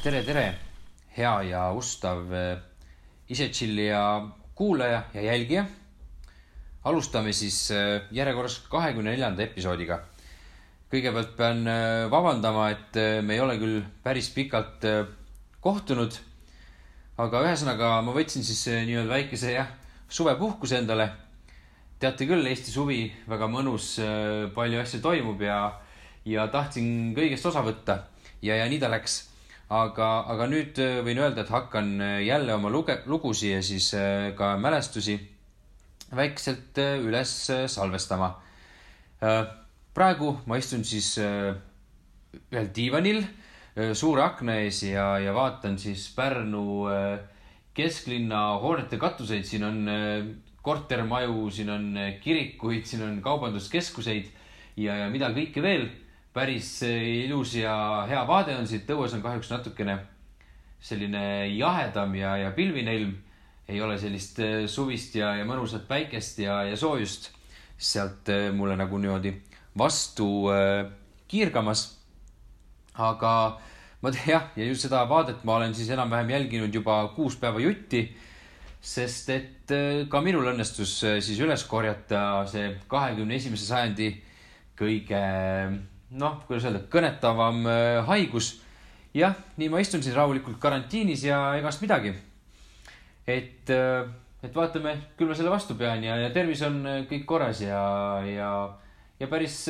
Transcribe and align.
tere, 0.00 0.22
tere, 0.24 0.44
hea 1.12 1.32
ja 1.50 1.66
ustav 1.76 2.32
eh, 2.32 2.58
Isetšillija 3.30 4.00
kuulaja 4.56 5.02
ja 5.14 5.22
jälgija. 5.22 5.66
alustame 6.84 7.32
siis 7.32 7.70
eh, 7.70 8.02
järjekorras 8.10 8.58
kahekümne 8.70 9.10
neljanda 9.10 9.42
episoodiga. 9.42 10.00
kõigepealt 10.90 11.36
pean 11.36 11.66
eh, 11.68 12.10
vabandama, 12.10 12.70
et 12.70 12.96
me 13.22 13.34
ei 13.34 13.40
ole 13.40 13.58
küll 13.58 13.82
päris 14.02 14.30
pikalt 14.30 14.88
kohtunud. 15.60 16.16
aga 17.18 17.44
ühesõnaga 17.44 18.00
ma 18.02 18.12
võtsin 18.16 18.42
siis 18.42 18.66
nii-öelda 18.66 19.12
väikese 19.12 19.52
jah, 19.52 19.68
suvepuhkuse 20.08 20.78
endale. 20.78 21.10
Teate 22.00 22.26
küll, 22.28 22.46
Eesti 22.48 22.72
suvi 22.72 23.02
väga 23.28 23.48
mõnus, 23.50 23.98
palju 24.54 24.80
asju 24.80 25.02
toimub 25.04 25.42
ja, 25.44 25.62
ja 26.24 26.46
tahtsin 26.52 27.12
kõigest 27.16 27.46
osa 27.46 27.64
võtta 27.66 28.02
ja, 28.40 28.56
ja 28.56 28.68
nii 28.68 28.80
ta 28.80 28.88
läks 28.88 29.18
aga, 29.70 30.08
aga 30.32 30.46
nüüd 30.50 30.78
äh, 30.82 31.00
võin 31.06 31.20
öelda, 31.22 31.44
et 31.44 31.52
hakkan 31.52 31.92
äh, 32.02 32.16
jälle 32.26 32.54
oma 32.56 32.70
luge-, 32.72 33.00
lugusid 33.10 33.54
ja 33.54 33.62
siis 33.64 33.92
äh, 33.94 34.30
ka 34.38 34.56
mälestusi 34.60 35.18
väikselt 36.10 36.78
üles 37.06 37.30
salvestama. 37.70 38.32
praegu 39.94 40.30
ma 40.50 40.56
istun 40.58 40.80
siis 40.82 41.12
ühel 41.20 42.66
diivanil 42.74 43.20
suure 43.94 44.24
akna 44.24 44.56
ees 44.64 44.80
ja, 44.88 45.20
ja 45.22 45.30
vaatan 45.36 45.78
siis 45.78 46.08
Pärnu 46.16 46.88
kesklinna 47.76 48.40
hoonete 48.58 48.98
katuseid, 48.98 49.46
siin 49.46 49.68
on 49.68 49.78
kortermaju, 50.62 51.48
siin 51.50 51.70
on 51.70 51.98
kirikuid, 52.20 52.84
siin 52.84 53.02
on 53.06 53.18
kaubanduskeskuseid 53.24 54.30
ja, 54.76 54.96
ja 55.04 55.10
mida 55.10 55.30
kõike 55.32 55.62
veel 55.64 55.88
päris 56.34 56.82
ilus 56.84 57.54
ja 57.58 57.74
hea 58.08 58.20
vaade 58.28 58.54
on 58.58 58.68
siit, 58.68 58.90
õues 58.92 59.14
on 59.16 59.22
kahjuks 59.24 59.50
natukene 59.50 59.98
selline 60.80 61.48
jahedam 61.56 62.14
ja, 62.16 62.36
ja 62.36 62.54
pilvine 62.56 62.94
ilm. 62.96 63.18
ei 63.70 63.78
ole 63.82 63.98
sellist 64.02 64.38
eh, 64.42 64.64
suvist 64.66 65.14
ja, 65.14 65.34
ja 65.38 65.44
mõnusat 65.46 65.84
päikest 65.86 66.40
ja, 66.42 66.62
ja 66.66 66.76
soojust 66.76 67.28
sealt 67.78 68.28
eh, 68.32 68.48
mulle 68.50 68.74
nagu 68.76 68.98
niimoodi 68.98 69.30
vastu 69.78 70.50
äh, 70.50 70.88
kiirgamas. 71.28 71.98
aga 72.94 73.60
ma 74.02 74.10
jah, 74.10 74.50
ja 74.56 74.64
just 74.64 74.82
seda 74.82 75.04
vaadet 75.08 75.44
ma 75.44 75.56
olen 75.60 75.74
siis 75.74 75.90
enam-vähem 75.94 76.30
jälginud 76.30 76.74
juba 76.74 77.08
kuus 77.14 77.36
päeva 77.36 77.60
jutti. 77.60 78.08
Sest 78.80 79.28
et 79.34 79.72
ka 80.10 80.20
minul 80.24 80.48
õnnestus 80.54 80.94
siis 81.02 81.38
üles 81.44 81.64
korjata 81.68 82.46
see 82.48 82.72
kahekümne 82.88 83.36
esimese 83.36 83.66
sajandi 83.68 84.10
kõige 84.80 85.20
noh, 86.18 86.40
kuidas 86.46 86.66
öelda, 86.66 86.82
kõnetavam 86.90 87.62
äh, 87.70 88.00
haigus. 88.08 88.58
jah, 89.14 89.34
nii 89.58 89.68
ma 89.70 89.80
istun 89.82 90.02
siin 90.02 90.14
rahulikult 90.14 90.60
karantiinis 90.62 91.24
ja 91.26 91.56
egast 91.58 91.82
midagi. 91.82 92.14
et, 93.26 93.70
äh, 93.70 94.08
et 94.42 94.54
vaatame, 94.54 94.96
küll 95.16 95.28
ma 95.28 95.34
selle 95.34 95.52
vastu 95.52 95.76
pean 95.78 96.02
ja, 96.04 96.16
ja 96.16 96.30
tervis 96.34 96.62
on 96.66 96.80
äh, 96.86 97.02
kõik 97.10 97.26
korras 97.26 97.60
ja, 97.62 98.22
ja, 98.26 98.50
ja 99.20 99.26
päris 99.30 99.68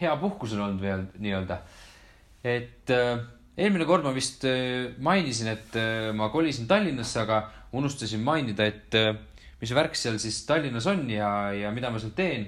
hea 0.00 0.16
puhkus 0.20 0.54
on 0.54 0.68
olnud 0.68 0.82
veel 0.82 1.06
nii-öelda. 1.18 1.58
et 2.44 2.90
eelmine 3.56 3.86
kord 3.86 4.04
ma 4.04 4.12
vist 4.12 4.44
mainisin, 4.98 5.48
et 5.54 5.76
ma 6.14 6.28
kolisin 6.28 6.66
Tallinnasse, 6.68 7.22
aga 7.22 7.44
unustasin 7.74 8.22
mainida, 8.22 8.66
et 8.70 8.96
mis 9.60 9.74
värk 9.74 9.96
seal 9.98 10.20
siis 10.22 10.44
Tallinnas 10.46 10.86
on 10.90 11.04
ja, 11.10 11.28
ja 11.56 11.72
mida 11.74 11.90
ma 11.90 11.98
seal 12.02 12.14
teen 12.16 12.46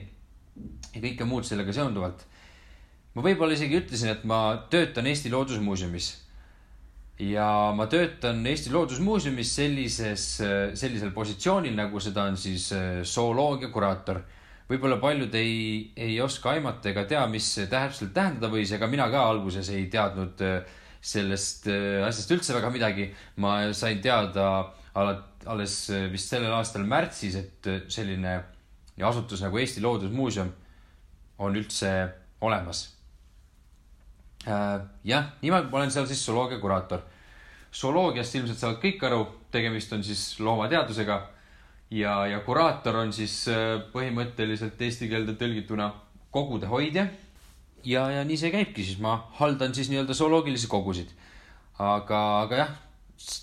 ja 0.95 1.03
kõike 1.03 1.27
muud 1.29 1.47
sellega 1.49 1.75
seonduvalt 1.75 2.27
ma 3.17 3.25
võib-olla 3.25 3.57
isegi 3.57 3.81
ütlesin, 3.81 4.13
et 4.13 4.25
ma 4.29 4.69
töötan 4.73 5.09
Eesti 5.09 5.33
Loodusmuuseumis. 5.33 6.13
ja 7.17 7.73
ma 7.73 7.87
töötan 7.89 8.45
Eesti 8.47 8.71
Loodusmuuseumis 8.75 9.55
sellises, 9.57 10.25
sellisel 10.77 11.15
positsioonil, 11.17 11.73
nagu 11.77 12.01
seda 12.01 12.27
on 12.29 12.37
siis 12.37 12.69
äh, 12.77 13.01
zooloogia 13.03 13.73
kuraator. 13.73 14.21
võib-olla 14.69 14.99
paljud 15.01 15.35
ei, 15.35 15.93
ei 15.97 16.21
oska 16.21 16.51
aimata 16.53 16.91
ega 16.91 17.07
tea, 17.09 17.23
mis 17.27 17.49
see 17.55 17.71
täpselt 17.73 18.13
tähendada 18.13 18.53
võis, 18.53 18.73
ega 18.77 18.87
mina 18.87 19.09
ka 19.11 19.25
alguses 19.31 19.71
ei 19.73 19.87
teadnud 19.89 20.45
äh, 20.45 20.77
sellest 21.01 21.71
äh, 21.73 22.05
asjast 22.05 22.37
üldse 22.37 22.53
väga 22.59 22.71
midagi. 22.71 23.15
ma 23.37 23.73
sain 23.73 24.03
teada 24.05 24.75
alles 24.97 25.79
vist 26.13 26.33
sellel 26.33 26.55
aastal 26.57 26.87
märtsis, 26.89 27.37
et 27.37 27.71
selline 27.93 28.39
asutus 29.05 29.45
nagu 29.45 29.61
Eesti 29.61 29.85
Loodusmuuseum 29.85 30.53
on 31.45 31.59
üldse 31.61 31.93
olemas 32.41 32.87
Äh, 34.47 34.81
jah, 35.03 35.33
nimelt 35.43 35.73
ma 35.73 35.81
olen 35.81 35.91
seal 35.91 36.07
siis 36.07 36.23
zooloogia 36.23 36.61
kuraator. 36.63 37.01
zooloogiast 37.75 38.35
ilmselt 38.39 38.61
saavad 38.61 38.79
kõik 38.79 39.03
aru, 39.09 39.25
tegemist 39.51 39.93
on 39.93 40.05
siis 40.07 40.39
loomateadusega. 40.41 41.17
ja, 41.91 42.27
ja 42.27 42.39
kuraator 42.47 43.01
on 43.03 43.13
siis 43.13 43.49
äh, 43.49 43.81
põhimõtteliselt 43.93 44.81
eesti 44.81 45.09
keelde 45.11 45.35
tõlgituna 45.35 45.91
kogude 46.31 46.67
hoidja. 46.71 47.09
ja, 47.85 48.07
ja 48.11 48.25
nii 48.25 48.37
see 48.37 48.53
käibki, 48.55 48.85
siis 48.85 49.01
ma 49.03 49.17
haldan 49.41 49.75
siis 49.75 49.91
nii-öelda 49.91 50.15
zooloogilisi 50.15 50.71
kogusid. 50.71 51.11
aga, 51.79 52.23
aga 52.47 52.57
jah, 52.57 52.75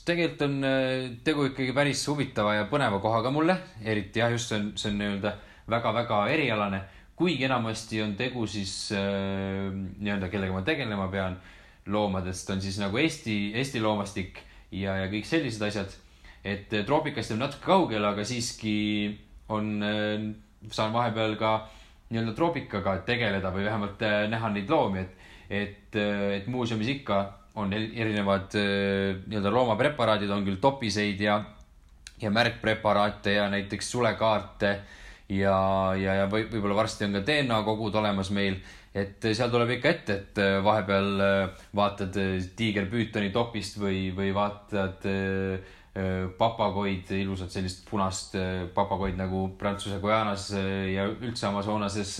tegelikult 0.05 0.41
on 0.47 0.59
äh, 0.67 1.11
tegu 1.23 1.47
ikkagi 1.49 1.73
päris 1.73 2.01
huvitava 2.07 2.57
ja 2.59 2.67
põneva 2.69 2.99
kohaga 3.01 3.31
mulle, 3.33 3.57
eriti 3.81 4.21
jah, 4.21 4.31
just 4.31 4.51
see 4.51 4.59
on, 4.59 4.73
see 4.77 4.91
on 4.91 4.99
nii-öelda 5.01 5.37
väga-väga 5.71 6.25
erialane 6.33 6.83
kuigi 7.15 7.45
enamasti 7.45 8.01
on 8.01 8.15
tegu 8.17 8.45
siis 8.49 8.91
äh, 8.95 9.69
nii-öelda, 9.73 10.29
kellega 10.33 10.55
ma 10.55 10.63
tegelema 10.65 11.07
pean, 11.13 11.37
loomadest 11.93 12.49
on 12.53 12.61
siis 12.63 12.79
nagu 12.81 12.97
Eesti, 12.97 13.53
Eesti 13.59 13.81
loomastik 13.83 14.39
ja, 14.71 14.97
ja 15.03 15.11
kõik 15.11 15.27
sellised 15.29 15.61
asjad. 15.67 15.93
et 16.43 16.73
äh, 16.73 16.85
troopikast 16.85 17.31
jääb 17.31 17.39
natuke 17.39 17.63
kaugele, 17.65 18.07
aga 18.07 18.25
siiski 18.27 18.73
on 19.49 19.77
äh,, 19.83 20.25
saan 20.71 20.93
vahepeal 20.93 21.37
ka 21.39 21.53
nii-öelda 22.09 22.33
troopikaga 22.35 22.97
tegeleda 23.07 23.53
või 23.53 23.67
vähemalt 23.67 24.01
äh, 24.03 24.25
näha 24.31 24.49
neid 24.51 24.69
loomi, 24.69 25.05
et, 25.05 25.29
et, 25.49 25.95
äh, 25.95 26.25
et 26.39 26.47
muuseumis 26.51 26.89
ikka 26.97 27.21
on 27.55 27.73
erinevad 27.73 28.55
äh, 28.57 29.19
nii-öelda 29.27 29.51
loomapreparaadid, 29.53 30.31
on 30.33 30.45
küll 30.45 30.61
topiseid 30.61 31.21
ja, 31.21 31.37
ja 32.21 32.31
märkpreparaate 32.33 33.37
ja 33.37 33.49
näiteks 33.53 33.91
sulekaarte 33.93 34.71
ja, 35.29 35.57
ja, 35.99 36.15
ja 36.23 36.31
või, 36.31 36.47
võib-olla 36.49 36.81
varsti 36.81 37.05
on 37.07 37.19
ka 37.19 37.23
DNA 37.27 37.61
kogud 37.67 37.95
olemas 38.01 38.33
meil. 38.33 38.57
et 38.93 39.25
seal 39.33 39.49
tuleb 39.49 39.71
ikka 39.75 39.89
ette, 39.89 40.17
et 40.17 40.41
äh, 40.41 40.57
vahepeal 40.65 41.21
äh, 41.21 41.63
vaatad 41.75 42.17
tiigerpüütoni 42.57 43.29
topist 43.33 43.79
või, 43.81 44.09
või 44.15 44.33
vaatad 44.33 45.05
papagoid, 46.37 47.11
ilusat 47.13 47.53
sellist 47.53 47.83
punast 47.85 48.31
papagoid 48.73 49.13
nagu 49.13 49.43
Prantsuse 49.59 49.99
Guyanas 50.01 50.47
ja 50.89 51.03
üldse 51.05 51.45
Amazonases 51.45 52.15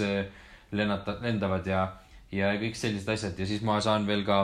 lennata, 0.78 1.16
lendavad 1.26 1.66
ja, 1.66 1.88
ja 2.30 2.52
kõik 2.62 2.78
sellised 2.78 3.10
asjad 3.10 3.42
ja 3.42 3.48
siis 3.50 3.66
ma 3.66 3.80
saan 3.82 4.06
veel 4.06 4.22
ka 4.28 4.44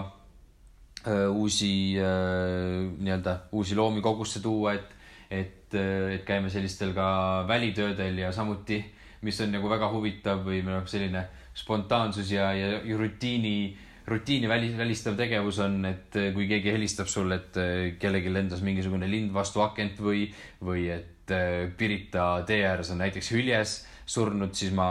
uusi 1.09 1.72
nii-öelda 1.97 3.36
uusi 3.58 3.75
loomi 3.75 4.02
kogusse 4.02 4.42
tuua, 4.44 4.74
et 4.78 4.96
et, 5.30 5.75
et 5.75 6.24
käime 6.25 6.50
sellistel 6.50 6.94
ka 6.97 7.09
välitöödel 7.47 8.18
ja 8.24 8.31
samuti, 8.34 8.80
mis 9.25 9.38
on 9.44 9.53
nagu 9.53 9.69
väga 9.69 9.92
huvitav 9.92 10.42
või 10.46 10.64
noh, 10.66 10.81
selline 10.90 11.25
spontaansus 11.58 12.31
ja, 12.31 12.50
ja 12.56 12.98
rutiini, 12.98 13.75
rutiini 14.09 14.50
välis, 14.50 14.74
välistav 14.78 15.18
tegevus 15.19 15.59
on, 15.64 15.84
et 15.90 16.18
kui 16.34 16.48
keegi 16.50 16.74
helistab 16.74 17.12
sulle, 17.12 17.42
et 17.42 18.00
kellelgi 18.02 18.34
lendas 18.34 18.64
mingisugune 18.66 19.09
lind 19.12 19.34
vastu 19.36 19.64
akent 19.66 20.00
või, 20.02 20.28
või 20.66 20.88
et 20.94 21.36
äh, 21.36 21.68
Pirita 21.78 22.31
tee 22.48 22.64
ääres 22.66 22.94
on 22.94 23.03
näiteks 23.03 23.34
hüljes 23.36 23.78
surnud, 24.09 24.56
siis 24.58 24.72
ma 24.74 24.88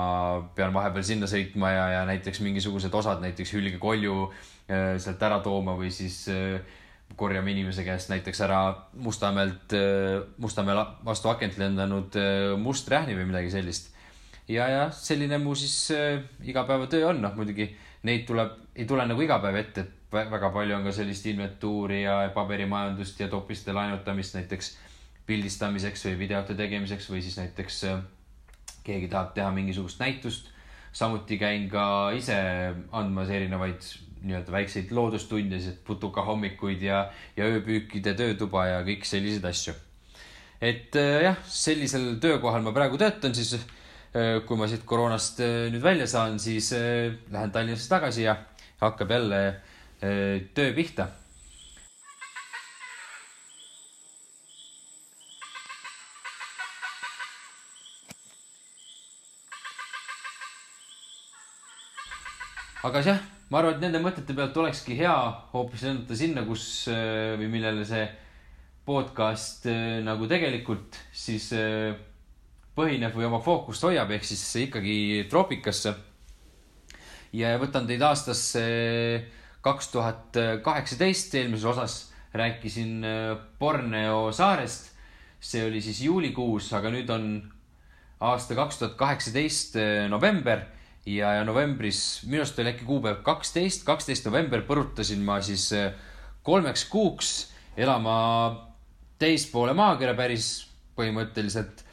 pean 0.54 0.70
vahepeal 0.70 1.02
sinna 1.02 1.26
sõitma 1.26 1.72
ja, 1.74 1.88
ja 1.96 2.04
näiteks 2.06 2.38
mingisugused 2.44 2.94
osad, 2.94 3.18
näiteks 3.24 3.56
hülgekolju 3.56 4.20
äh, 4.28 4.44
sealt 4.68 5.22
ära 5.24 5.38
tooma 5.40 5.72
või 5.78 5.88
siis 5.94 6.26
äh, 6.28 6.58
korjame 7.16 7.52
inimese 7.52 7.84
käest 7.84 8.10
näiteks 8.12 8.40
ära 8.46 8.60
Mustamäelt, 8.94 9.72
äh, 9.72 10.22
Mustamäe 10.38 10.86
vastu 11.04 11.28
akent 11.28 11.58
lendanud 11.58 12.16
äh, 12.16 12.56
musträhni 12.60 13.16
või 13.16 13.28
midagi 13.30 13.50
sellist. 13.50 13.94
ja, 14.48 14.68
ja 14.68 14.90
selline 14.90 15.38
mu 15.38 15.54
siis 15.54 15.90
äh, 15.90 16.20
igapäevatöö 16.42 17.08
on, 17.08 17.22
noh 17.22 17.36
muidugi 17.36 17.70
neid 18.02 18.26
tuleb, 18.26 18.52
ei 18.76 18.86
tule 18.86 19.06
nagu 19.06 19.22
iga 19.22 19.38
päev 19.42 19.56
ette, 19.56 19.80
et 19.80 20.12
väga 20.12 20.50
palju 20.50 20.76
on 20.76 20.84
ka 20.84 20.92
sellist 20.92 21.26
inventuuri 21.26 22.02
ja 22.02 22.20
paberimajandust 22.34 23.20
ja 23.20 23.28
topiste 23.28 23.72
laenutamist 23.72 24.38
näiteks 24.38 24.76
pildistamiseks 25.26 26.06
või 26.06 26.18
videote 26.18 26.54
tegemiseks 26.56 27.10
või 27.10 27.20
siis 27.22 27.36
näiteks 27.36 27.82
keegi 28.84 29.08
tahab 29.08 29.34
teha 29.34 29.50
mingisugust 29.52 30.00
näitust. 30.00 30.48
samuti 30.92 31.36
käin 31.38 31.68
ka 31.68 32.10
ise 32.16 32.38
andmas 32.92 33.28
erinevaid 33.28 33.84
nii-öelda 34.22 34.52
väikseid 34.54 34.92
loodustunde, 34.94 35.60
putukahommikuid 35.86 36.82
ja, 36.82 37.04
ja 37.36 37.48
ööpüükide 37.48 38.14
töötuba 38.18 38.66
ja 38.70 38.80
kõik 38.86 39.06
selliseid 39.08 39.44
asju. 39.50 39.74
et 40.60 40.96
äh, 40.96 41.22
jah, 41.28 41.38
sellisel 41.44 42.16
töökohal 42.22 42.62
ma 42.62 42.74
praegu 42.76 42.98
töötan 42.98 43.34
siis 43.34 43.58
kui 44.48 44.56
ma 44.56 44.66
siit 44.66 44.86
koroonast 44.88 45.42
nüüd 45.70 45.82
välja 45.84 46.06
saan, 46.08 46.38
siis 46.40 46.72
lähen 47.30 47.52
Tallinnasse 47.52 47.90
tagasi 47.92 48.24
ja 48.24 48.38
hakkab 48.80 49.12
jälle 49.12 49.40
töö 50.56 50.72
pihta 50.74 51.10
aga 62.88 63.02
jah, 63.02 63.18
ma 63.48 63.60
arvan, 63.60 63.76
et 63.76 63.84
nende 63.84 64.00
mõtete 64.04 64.36
pealt 64.36 64.56
olekski 64.60 64.96
hea 64.98 65.14
hoopis 65.54 65.86
lennata 65.86 66.16
sinna, 66.18 66.44
kus 66.44 66.88
või 66.88 67.48
millele 67.52 67.86
see 67.88 68.04
podcast 68.88 69.66
nagu 70.04 70.28
tegelikult 70.28 70.96
siis 71.12 71.50
põhineb 72.78 73.16
või 73.16 73.26
oma 73.28 73.40
fookust 73.44 73.84
hoiab, 73.88 74.12
ehk 74.14 74.24
siis 74.24 74.44
ikkagi 74.68 75.26
troopikasse. 75.30 75.94
ja 77.32 77.56
võtan 77.60 77.86
teid 77.88 78.02
aastasse 78.02 78.62
kaks 79.64 79.90
tuhat 79.92 80.38
kaheksateist, 80.64 81.34
eelmises 81.34 81.66
osas 81.68 81.96
rääkisin 82.32 83.02
Borneo 83.58 84.32
saarest. 84.32 84.94
see 85.40 85.64
oli 85.64 85.80
siis 85.80 86.00
juulikuus, 86.02 86.72
aga 86.72 86.90
nüüd 86.90 87.10
on 87.10 87.26
aasta 88.20 88.54
kaks 88.54 88.78
tuhat 88.78 88.96
kaheksateist 88.98 89.76
november 90.10 90.64
ja, 91.16 91.32
ja 91.38 91.44
novembris, 91.46 92.22
minu 92.28 92.42
arust 92.42 92.58
oli 92.60 92.72
äkki 92.72 92.86
kuupäev 92.88 93.22
kaksteist, 93.26 93.84
kaksteist 93.88 94.26
november 94.28 94.64
põrutasin 94.68 95.22
ma 95.24 95.38
siis 95.44 95.68
äh, 95.76 95.92
kolmeks 96.46 96.86
kuuks 96.90 97.32
elama 97.78 98.16
teispoole 99.20 99.74
maakera 99.78 100.14
päris 100.18 100.66
põhimõtteliselt. 100.98 101.84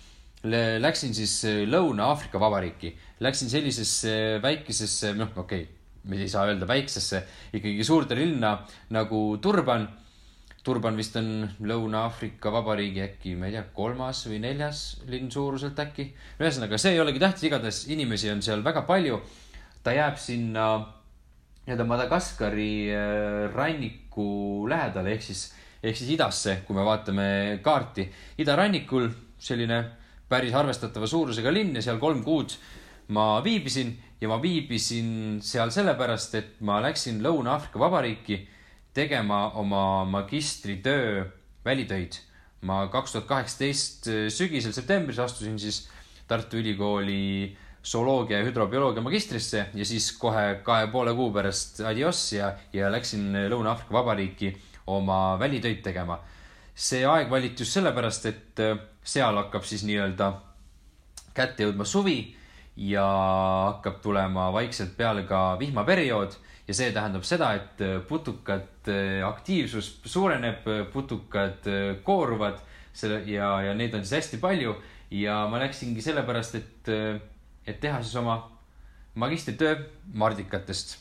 Läksin 0.81 1.15
siis 1.17 1.39
äh, 1.49 1.63
Lõuna-Aafrika 1.69 2.41
Vabariiki, 2.41 2.91
läksin 3.25 3.49
sellisesse 3.49 4.41
väikesesse, 4.43 5.13
noh, 5.17 5.31
okei 5.35 5.63
okay,, 5.63 5.71
me 6.05 6.19
ei 6.21 6.29
saa 6.29 6.45
öelda 6.45 6.67
väiksesse, 6.69 7.23
ikkagi 7.57 7.85
suurde 7.85 8.17
linna 8.17 8.59
nagu 8.93 9.21
Turban 9.41 9.87
Turban 10.65 10.97
vist 10.97 11.13
on 11.19 11.45
Lõuna-Aafrika 11.61 12.49
Vabariigi 12.49 13.03
äkki, 13.03 13.35
ma 13.37 13.45
ei 13.45 13.53
tea, 13.53 13.67
kolmas 13.75 14.23
või 14.25 14.39
neljas 14.41 14.79
linn 15.05 15.29
suuruselt 15.31 15.77
äkki. 15.77 16.07
ühesõnaga, 16.41 16.79
see 16.81 16.95
ei 16.95 17.01
olegi 17.03 17.21
tähtis, 17.21 17.45
igatahes 17.45 17.83
inimesi 17.93 18.31
on 18.33 18.41
seal 18.41 18.63
väga 18.65 18.81
palju. 18.87 19.19
ta 19.85 19.93
jääb 19.93 20.17
sinna 20.17 20.65
nii-öelda 21.65 21.85
Madagaskari 21.85 22.71
äh, 22.89 23.53
ranniku 23.53 24.65
lähedale 24.69 25.13
ehk 25.13 25.21
siis, 25.21 25.53
ehk 25.83 25.97
siis 25.97 26.09
idasse, 26.17 26.63
kui 26.65 26.75
me 26.75 26.85
vaatame 26.85 27.59
kaarti. 27.61 28.09
idarannikul 28.37 29.09
selline 29.37 29.83
päris 30.29 30.53
arvestatava 30.53 31.05
suurusega 31.05 31.53
linn 31.53 31.75
ja 31.75 31.85
seal 31.85 32.01
kolm 32.01 32.23
kuud 32.23 32.57
ma 33.13 33.43
viibisin 33.43 33.93
ja 34.21 34.27
ma 34.27 34.41
viibisin 34.41 35.39
seal 35.45 35.69
sellepärast, 35.69 36.35
et 36.35 36.61
ma 36.65 36.81
läksin 36.81 37.21
Lõuna-Aafrika 37.21 37.79
Vabariiki 37.79 38.41
tegema 38.95 39.49
oma 39.59 40.05
magistritöö 40.05 41.25
välitöid. 41.65 42.21
ma 42.65 42.87
kaks 42.87 43.11
tuhat 43.11 43.27
kaheksateist 43.29 44.07
äh, 44.07 44.27
sügisel 44.33 44.73
septembris 44.73 45.19
astusin 45.19 45.59
siis 45.59 45.89
Tartu 46.27 46.57
Ülikooli 46.57 47.57
zooloogia 47.85 48.39
ja 48.39 48.45
hüdrobioloogia 48.47 49.03
magistrisse 49.05 49.67
ja 49.73 49.85
siis 49.85 50.07
kohe 50.17 50.61
kahe 50.63 50.87
poole 50.87 51.13
kuu 51.13 51.29
pärast 51.33 51.83
adios 51.85 52.23
ja, 52.33 52.55
ja 52.73 52.89
läksin 52.91 53.35
Lõuna-Aafrika 53.51 53.93
Vabariiki 53.93 54.55
oma 54.87 55.37
välitöid 55.39 55.83
tegema. 55.83 56.19
see 56.75 57.05
aeg 57.07 57.29
valiti 57.31 57.63
just 57.63 57.77
sellepärast, 57.77 58.25
et 58.25 58.59
äh, 58.59 58.79
seal 59.03 59.37
hakkab 59.37 59.63
siis 59.63 59.85
nii-öelda 59.87 60.31
kätte 61.35 61.63
jõudma 61.63 61.85
suvi 61.85 62.17
ja 62.75 63.05
hakkab 63.69 64.01
tulema 64.01 64.49
vaikselt 64.53 64.97
peale 64.97 65.23
ka 65.23 65.59
vihmaperiood 65.59 66.35
ja 66.65 66.73
see 66.73 66.91
tähendab 66.93 67.25
seda, 67.27 67.51
et 67.59 67.81
äh, 67.85 67.99
putukate 68.07 68.95
äh, 69.19 69.23
aktiivsus 69.27 69.99
suureneb, 70.05 70.65
äh, 70.67 70.83
putukad 70.91 71.67
kooruvad 72.03 72.61
selle 72.95 73.21
ja, 73.29 73.51
ja 73.67 73.73
neid 73.77 73.93
on 73.93 74.05
siis 74.05 74.19
hästi 74.21 74.41
palju. 74.41 74.75
Ja 75.13 75.43
ma 75.51 75.59
läksingi 75.61 76.01
sellepärast, 76.01 76.55
et, 76.57 76.87
et 77.67 77.77
teha 77.79 77.99
siis 78.01 78.15
oma 78.17 78.39
magistritöö 79.21 79.75
mardikatest. 80.17 80.97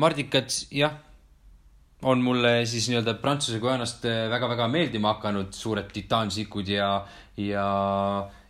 mardikad, 0.00 0.48
jah, 0.72 0.94
on 2.02 2.22
mulle 2.24 2.64
siis 2.66 2.88
nii-öelda 2.88 3.14
Prantsuse 3.20 3.60
Guyanast 3.60 4.08
väga-väga 4.32 4.70
meeldima 4.72 5.12
hakanud, 5.14 5.52
suured 5.54 5.92
titaansikud 5.92 6.72
ja, 6.72 6.88
ja, 7.36 7.68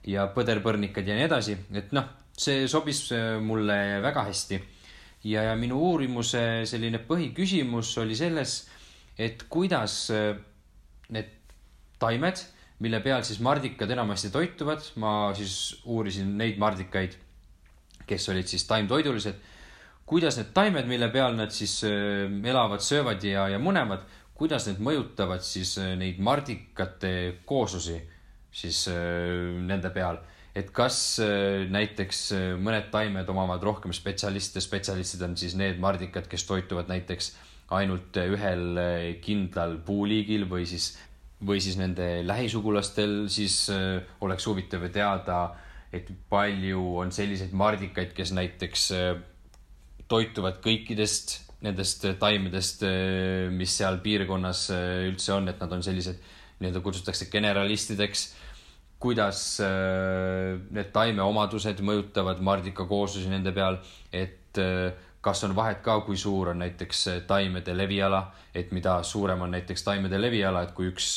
ja 0.06 0.28
põderpõrnikad 0.36 1.10
ja 1.10 1.18
nii 1.18 1.26
edasi, 1.26 1.58
et 1.74 1.92
noh, 1.96 2.06
see 2.38 2.68
sobis 2.70 3.02
mulle 3.42 3.76
väga 4.06 4.26
hästi 4.30 4.62
ja, 5.26 5.42
ja 5.50 5.54
minu 5.58 5.78
uurimuse 5.90 6.42
selline 6.68 7.00
põhiküsimus 7.06 7.92
oli 8.02 8.16
selles, 8.18 8.58
et 9.18 9.46
kuidas 9.50 9.98
äh, 10.14 10.34
need 11.14 11.32
taimed, 12.00 12.42
mille 12.84 13.00
peal 13.04 13.24
siis 13.24 13.40
mardikad 13.44 13.90
enamasti 13.94 14.30
toituvad, 14.34 14.84
ma 15.00 15.32
siis 15.36 15.80
uurisin 15.88 16.34
neid 16.38 16.60
mardikaid, 16.60 17.16
kes 18.06 18.28
olid 18.32 18.48
siis 18.50 18.66
taimtoidulised, 18.68 19.40
kuidas 20.06 20.36
need 20.38 20.52
taimed, 20.54 20.86
mille 20.90 21.08
peal 21.14 21.38
nad 21.38 21.54
siis 21.54 21.80
äh, 21.88 22.28
elavad, 22.44 22.84
söövad 22.84 23.24
ja, 23.24 23.48
ja 23.54 23.62
munevad, 23.62 24.04
kuidas 24.36 24.68
need 24.68 24.82
mõjutavad 24.84 25.42
siis 25.44 25.78
äh, 25.80 25.94
neid 25.98 26.20
mardikate 26.22 27.42
kooslusi 27.48 27.98
siis 28.56 28.86
nende 28.88 29.90
peal 29.92 30.16
et 30.56 30.70
kas 30.74 30.98
äh, 31.20 31.66
näiteks 31.72 32.20
äh, 32.32 32.44
mõned 32.60 32.88
taimed 32.92 33.28
omavad 33.28 33.64
rohkem 33.64 33.92
spetsialiste, 33.96 34.62
spetsialistid 34.64 35.24
on 35.26 35.36
siis 35.36 35.56
need 35.58 35.80
mardikad, 35.82 36.28
kes 36.30 36.46
toituvad 36.48 36.88
näiteks 36.88 37.34
ainult 37.76 38.16
ühel 38.22 38.80
äh, 38.80 39.04
kindlal 39.24 39.76
puuliigil 39.84 40.46
või 40.48 40.64
siis, 40.68 40.94
või 41.44 41.60
siis 41.60 41.76
nende 41.76 42.22
lähisugulastel, 42.24 43.26
siis 43.32 43.66
oleks 44.24 44.46
huvitav 44.48 44.86
teada, 44.94 45.40
et 45.92 46.08
palju 46.32 46.86
on 47.02 47.12
selliseid 47.12 47.52
mardikaid, 47.52 48.14
kes 48.16 48.32
näiteks 48.32 48.86
toituvad 50.08 50.62
kõikidest 50.64 51.42
nendest 51.66 52.04
taimedest, 52.20 52.82
mis 53.52 53.76
seal 53.76 54.00
piirkonnas 54.04 54.70
üldse 55.10 55.34
on, 55.36 55.50
et 55.52 55.60
nad 55.60 55.72
on 55.76 55.84
sellised 55.84 56.16
nii-öelda 56.60 56.80
kutsutakse 56.84 57.28
generalistideks 57.32 58.26
kuidas 58.98 59.60
äh, 59.60 60.56
need 60.72 60.92
taimeomadused 60.94 61.82
mõjutavad 61.84 62.40
mardika 62.44 62.86
kooslusi 62.88 63.28
nende 63.30 63.52
peal, 63.56 63.78
et 64.12 64.60
äh, 64.60 64.94
kas 65.20 65.44
on 65.44 65.56
vahet 65.56 65.82
ka, 65.84 65.98
kui 66.06 66.16
suur 66.16 66.52
on 66.54 66.62
näiteks 66.64 67.02
äh, 67.12 67.20
taimede 67.28 67.76
leviala, 67.76 68.22
et 68.54 68.72
mida 68.72 69.02
suurem 69.04 69.44
on 69.44 69.52
näiteks 69.52 69.84
taimede 69.84 70.20
leviala, 70.20 70.64
et 70.64 70.72
kui 70.76 70.88
üks 70.92 71.16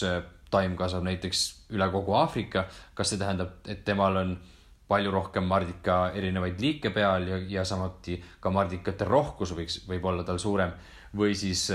taim 0.51 0.75
kasvab 0.75 1.05
näiteks 1.05 1.45
üle 1.77 1.87
kogu 1.93 2.15
Aafrika, 2.17 2.65
kas 2.97 3.13
see 3.13 3.21
tähendab, 3.21 3.61
et 3.69 3.85
temal 3.87 4.17
on 4.17 4.37
palju 4.89 5.11
rohkem 5.13 5.45
mardika 5.45 6.09
erinevaid 6.17 6.59
liike 6.59 6.89
peal 6.91 7.27
ja, 7.29 7.37
ja 7.59 7.65
samuti 7.65 8.17
ka 8.41 8.49
mardikate 8.51 9.05
rohkus 9.05 9.53
võiks, 9.53 9.83
võib 9.87 10.07
olla 10.09 10.25
tal 10.25 10.41
suurem? 10.41 10.73
Või 11.15 11.35
siis 11.37 11.67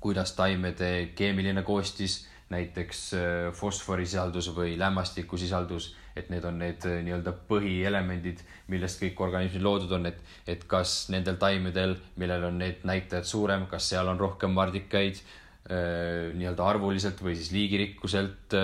kuidas 0.00 0.32
taimede 0.36 1.12
keemiline 1.16 1.62
koostis 1.62 2.22
näiteks 2.52 3.00
äh, 3.14 3.52
fosforisisaldus 3.54 4.52
või 4.54 4.76
lämmastikusisaldus, 4.78 5.88
et 6.16 6.28
need 6.30 6.44
on 6.46 6.60
need 6.62 6.84
äh, 6.86 7.00
nii-öelda 7.02 7.32
põhielemendid, 7.48 8.44
millest 8.70 9.02
kõik 9.02 9.22
organismid 9.26 9.64
loodud 9.66 9.96
on, 9.98 10.06
et, 10.12 10.20
et 10.46 10.62
kas 10.70 11.08
nendel 11.10 11.40
taimedel, 11.42 11.96
millel 12.22 12.46
on 12.50 12.60
need 12.62 12.86
näitajad 12.86 13.26
suurem, 13.26 13.66
kas 13.70 13.90
seal 13.90 14.12
on 14.12 14.22
rohkem 14.22 14.54
mardikaid 14.54 15.18
äh, 15.18 16.30
nii-öelda 16.38 16.70
arvuliselt 16.70 17.24
või 17.24 17.34
siis 17.34 17.50
liigirikkuselt, 17.56 18.54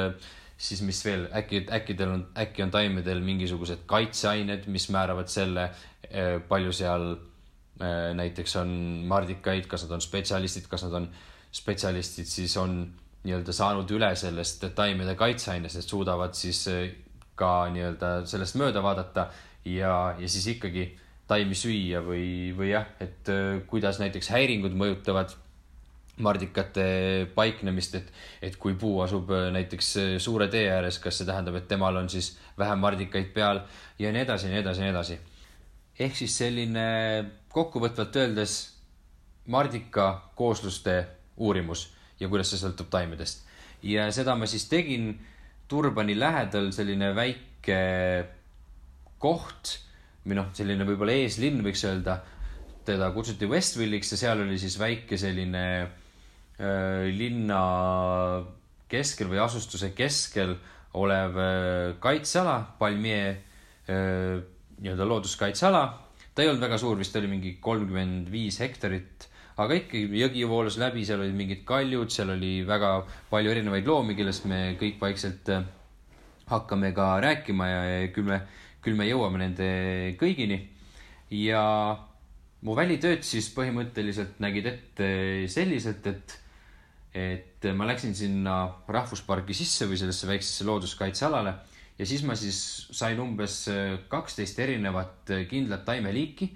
siis 0.62 0.84
mis 0.86 1.02
veel, 1.02 1.26
äkki, 1.34 1.64
äkki 1.74 1.98
teil 1.98 2.14
on, 2.14 2.24
äkki 2.38 2.62
on 2.62 2.70
taimedel 2.70 3.24
mingisugused 3.26 3.82
kaitseained, 3.90 4.70
mis 4.70 4.86
määravad 4.94 5.30
selle, 5.32 5.72
palju 6.46 6.74
seal 6.76 7.06
näiteks 8.14 8.54
on 8.60 8.70
mardikaid, 9.10 9.66
kas 9.66 9.88
nad 9.88 9.96
on 9.96 10.02
spetsialistid, 10.04 10.68
kas 10.70 10.84
nad 10.86 11.00
on 11.00 11.08
spetsialistid, 11.56 12.28
siis 12.30 12.54
on 12.60 12.84
nii-öelda 13.22 13.54
saanud 13.54 13.90
üle 13.94 14.10
sellest 14.18 14.64
taimede 14.74 15.14
kaitseainest, 15.18 15.78
et 15.78 15.94
suudavad 15.94 16.34
siis 16.38 16.64
eh, 16.72 16.88
ka 17.38 17.68
nii-öelda 17.72 18.14
sellest 18.28 18.58
mööda 18.58 18.82
vaadata 18.82 19.28
ja, 19.68 19.94
ja 20.18 20.28
siis 20.28 20.48
ikkagi 20.56 20.88
taimi 21.30 21.56
süüa 21.56 22.02
või, 22.04 22.50
või 22.56 22.72
jah, 22.72 22.88
et 23.02 23.30
eh, 23.30 23.62
kuidas 23.70 24.02
näiteks 24.02 24.32
häiringud 24.34 24.74
mõjutavad 24.78 25.36
mardikate 26.22 26.84
paiknemist, 27.34 27.94
et, 27.96 28.10
et 28.44 28.58
kui 28.60 28.74
puu 28.78 28.98
asub 29.06 29.30
eh, 29.30 29.48
näiteks 29.54 29.92
suure 30.22 30.50
tee 30.50 30.66
ääres, 30.74 30.98
kas 31.02 31.22
see 31.22 31.28
tähendab, 31.28 31.60
et 31.60 31.70
temal 31.70 32.02
on 32.02 32.10
siis 32.10 32.34
vähem 32.58 32.82
mardikaid 32.82 33.30
peal 33.36 33.62
ja 34.02 34.10
nii 34.10 34.26
edasi 34.26 34.50
ja 34.50 34.56
nii 34.56 34.64
edasi 34.66 34.82
ja 34.82 34.90
nii 34.90 34.96
edasi. 34.96 35.20
ehk 36.02 36.18
siis 36.18 36.36
selline 36.42 36.84
kokkuvõtvalt 37.54 38.16
öeldes 38.18 38.60
mardika 39.46 40.32
koosluste 40.34 41.04
uurimus 41.36 41.92
ja 42.22 42.30
kuidas 42.30 42.52
see 42.52 42.60
sõltub 42.62 42.90
taimedest. 42.92 43.44
ja 43.82 44.06
seda 44.14 44.36
ma 44.38 44.46
siis 44.46 44.68
tegin 44.70 45.12
Turbani 45.68 46.14
lähedal 46.18 46.68
selline 46.74 47.14
väike 47.16 47.78
koht 49.22 49.78
või 50.26 50.38
noh, 50.38 50.50
selline 50.54 50.86
võib-olla 50.86 51.16
eeslinn 51.18 51.62
võiks 51.64 51.84
öelda. 51.88 52.20
teda 52.84 53.12
kutsuti 53.14 53.46
Westville'iks 53.46 54.10
ja 54.12 54.18
seal 54.18 54.40
oli 54.42 54.58
siis 54.58 54.74
väike 54.78 55.16
selline 55.18 55.64
äh, 55.82 57.08
linna 57.14 57.62
keskel 58.90 59.30
või 59.30 59.38
asustuse 59.42 59.92
keskel 59.94 60.56
olev 60.98 61.38
äh, 61.38 61.94
kaitseala, 62.02 62.56
Palmier 62.78 63.36
äh, 63.88 64.42
nii-öelda 64.82 65.06
looduskaitseala. 65.08 65.82
ta 66.34 66.42
ei 66.42 66.50
olnud 66.50 66.66
väga 66.66 66.78
suur, 66.78 66.98
vist 66.98 67.16
oli 67.16 67.30
mingi 67.30 67.56
kolmkümmend 67.60 68.30
viis 68.30 68.58
hektarit 68.60 69.28
aga 69.64 69.78
ikkagi 69.78 70.20
jõgi 70.20 70.44
voolas 70.48 70.78
läbi, 70.80 71.04
seal 71.06 71.22
olid 71.22 71.36
mingid 71.36 71.62
kaljud, 71.68 72.10
seal 72.12 72.34
oli 72.34 72.60
väga 72.68 72.94
palju 73.30 73.52
erinevaid 73.52 73.88
loomi, 73.88 74.16
kellest 74.18 74.46
me 74.50 74.74
kõik 74.80 75.00
vaikselt 75.02 75.50
äh, 75.52 75.64
hakkame 76.50 76.92
ka 76.96 77.14
rääkima 77.22 77.68
ja, 77.70 77.82
ja 77.90 78.12
küll 78.14 78.28
me, 78.28 78.40
küll 78.84 78.98
me 78.98 79.08
jõuame 79.08 79.42
nende 79.42 79.68
kõigini. 80.20 80.60
ja 81.32 81.62
mu 82.62 82.76
välitööd 82.78 83.24
siis 83.26 83.48
põhimõtteliselt 83.54 84.40
nägid 84.42 84.66
ette 84.68 85.10
selliselt, 85.50 86.06
et, 86.06 86.34
et 87.14 87.70
ma 87.74 87.88
läksin 87.88 88.14
sinna 88.16 88.56
rahvuspargi 88.88 89.56
sisse 89.56 89.88
või 89.88 90.00
sellesse 90.00 90.28
väiksesse 90.28 90.66
looduskaitsealale 90.68 91.54
ja 91.98 92.08
siis 92.08 92.22
ma 92.26 92.36
siis 92.38 92.58
sain 92.92 93.20
umbes 93.20 93.64
kaksteist 94.12 94.60
erinevat 94.62 95.32
kindlat 95.50 95.84
taimeliiki 95.88 96.50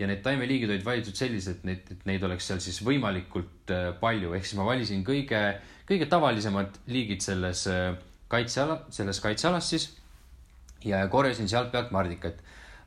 ja 0.00 0.08
need 0.08 0.22
taimeliigid 0.24 0.70
olid 0.72 0.84
valitud 0.86 1.16
sellised, 1.16 1.64
et, 1.68 1.90
et 1.94 2.06
neid 2.08 2.22
oleks 2.26 2.48
seal 2.48 2.60
siis 2.64 2.80
võimalikult 2.84 3.72
äh, 3.74 3.90
palju, 4.00 4.32
ehk 4.36 4.46
siis 4.48 4.58
ma 4.58 4.66
valisin 4.66 5.04
kõige, 5.06 5.40
kõige 5.88 6.08
tavalisemad 6.10 6.78
liigid 6.92 7.24
selles 7.24 7.66
äh, 7.70 7.92
kaitseala, 8.32 8.82
selles 8.94 9.20
kaitsealas 9.22 9.72
siis. 9.74 9.90
ja 10.84 11.04
korjasin 11.08 11.48
sealt 11.48 11.70
pealt 11.72 11.92
mardikat. 11.94 12.40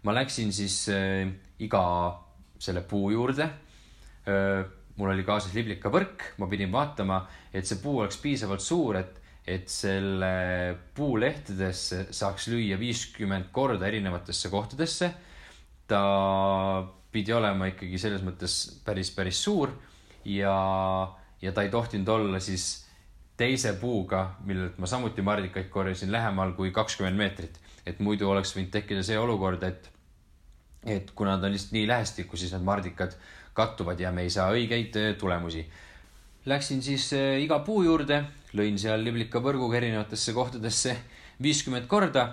ma 0.04 0.14
läksin 0.14 0.54
siis 0.54 0.88
äh, 0.90 1.28
iga 1.60 1.84
selle 2.60 2.82
puu 2.82 3.12
juurde 3.12 3.50
äh,. 4.28 4.66
mul 4.96 5.12
oli 5.12 5.26
kaasas 5.28 5.54
liblikavõrk, 5.54 6.22
ma 6.40 6.48
pidin 6.48 6.72
vaatama, 6.72 7.20
et 7.52 7.68
see 7.68 7.82
puu 7.84 8.00
oleks 8.00 8.16
piisavalt 8.24 8.64
suur, 8.64 8.96
et, 8.96 9.18
et 9.44 9.68
selle 9.70 10.30
puu 10.96 11.18
lehtedesse 11.20 12.06
saaks 12.16 12.48
lüüa 12.48 12.80
viiskümmend 12.80 13.52
korda 13.52 13.90
erinevatesse 13.90 14.50
kohtadesse 14.50 15.12
ta 15.88 16.02
pidi 17.12 17.34
olema 17.34 17.70
ikkagi 17.72 18.00
selles 18.02 18.24
mõttes 18.26 18.56
päris, 18.86 19.12
päris 19.16 19.40
suur 19.44 19.72
ja, 20.26 20.56
ja 21.42 21.54
ta 21.56 21.64
ei 21.64 21.72
tohtinud 21.72 22.10
olla 22.12 22.42
siis 22.44 22.86
teise 23.38 23.74
puuga, 23.80 24.36
millelt 24.48 24.78
ma 24.80 24.88
samuti 24.88 25.24
mardikaid 25.26 25.68
korjasin, 25.72 26.12
lähemal 26.12 26.54
kui 26.56 26.72
kakskümmend 26.72 27.20
meetrit. 27.20 27.60
et 27.86 28.00
muidu 28.02 28.26
oleks 28.30 28.56
võinud 28.56 28.72
tekkida 28.74 29.04
see 29.06 29.18
olukord, 29.22 29.62
et, 29.64 29.90
et 30.90 31.12
kuna 31.14 31.36
ta 31.38 31.46
on 31.46 31.54
lihtsalt 31.54 31.76
nii 31.76 31.88
lähestikku, 31.88 32.38
siis 32.38 32.56
need 32.56 32.64
mardikad 32.66 33.14
kattuvad 33.54 34.00
ja 34.02 34.12
me 34.12 34.24
ei 34.26 34.32
saa 34.34 34.48
õigeid 34.56 34.98
eh, 34.98 35.12
tulemusi. 35.20 35.62
Läksin 36.50 36.82
siis 36.82 37.12
eh, 37.14 37.44
iga 37.44 37.60
puu 37.68 37.84
juurde, 37.86 38.24
lõin 38.58 38.80
seal 38.82 39.06
liblikavõrguga 39.06 39.78
erinevatesse 39.78 40.34
kohtadesse 40.34 40.96
viiskümmend 41.46 41.86
korda 41.92 42.26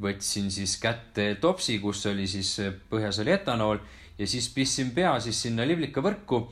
võtsin 0.00 0.50
siis 0.50 0.76
kätte 0.80 1.34
topsi, 1.40 1.78
kus 1.82 2.04
oli 2.06 2.26
siis 2.30 2.56
põhjas 2.90 3.20
oli 3.22 3.34
etanool 3.34 3.80
ja 4.20 4.28
siis 4.28 4.50
pistsin 4.52 4.92
pea 4.96 5.14
siis 5.22 5.40
sinna 5.46 5.64
liblikavõrku 5.68 6.44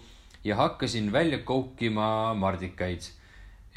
ja 0.45 0.57
hakkasin 0.57 1.12
välja 1.12 1.38
koukima 1.45 2.35
mardikaid. 2.35 3.14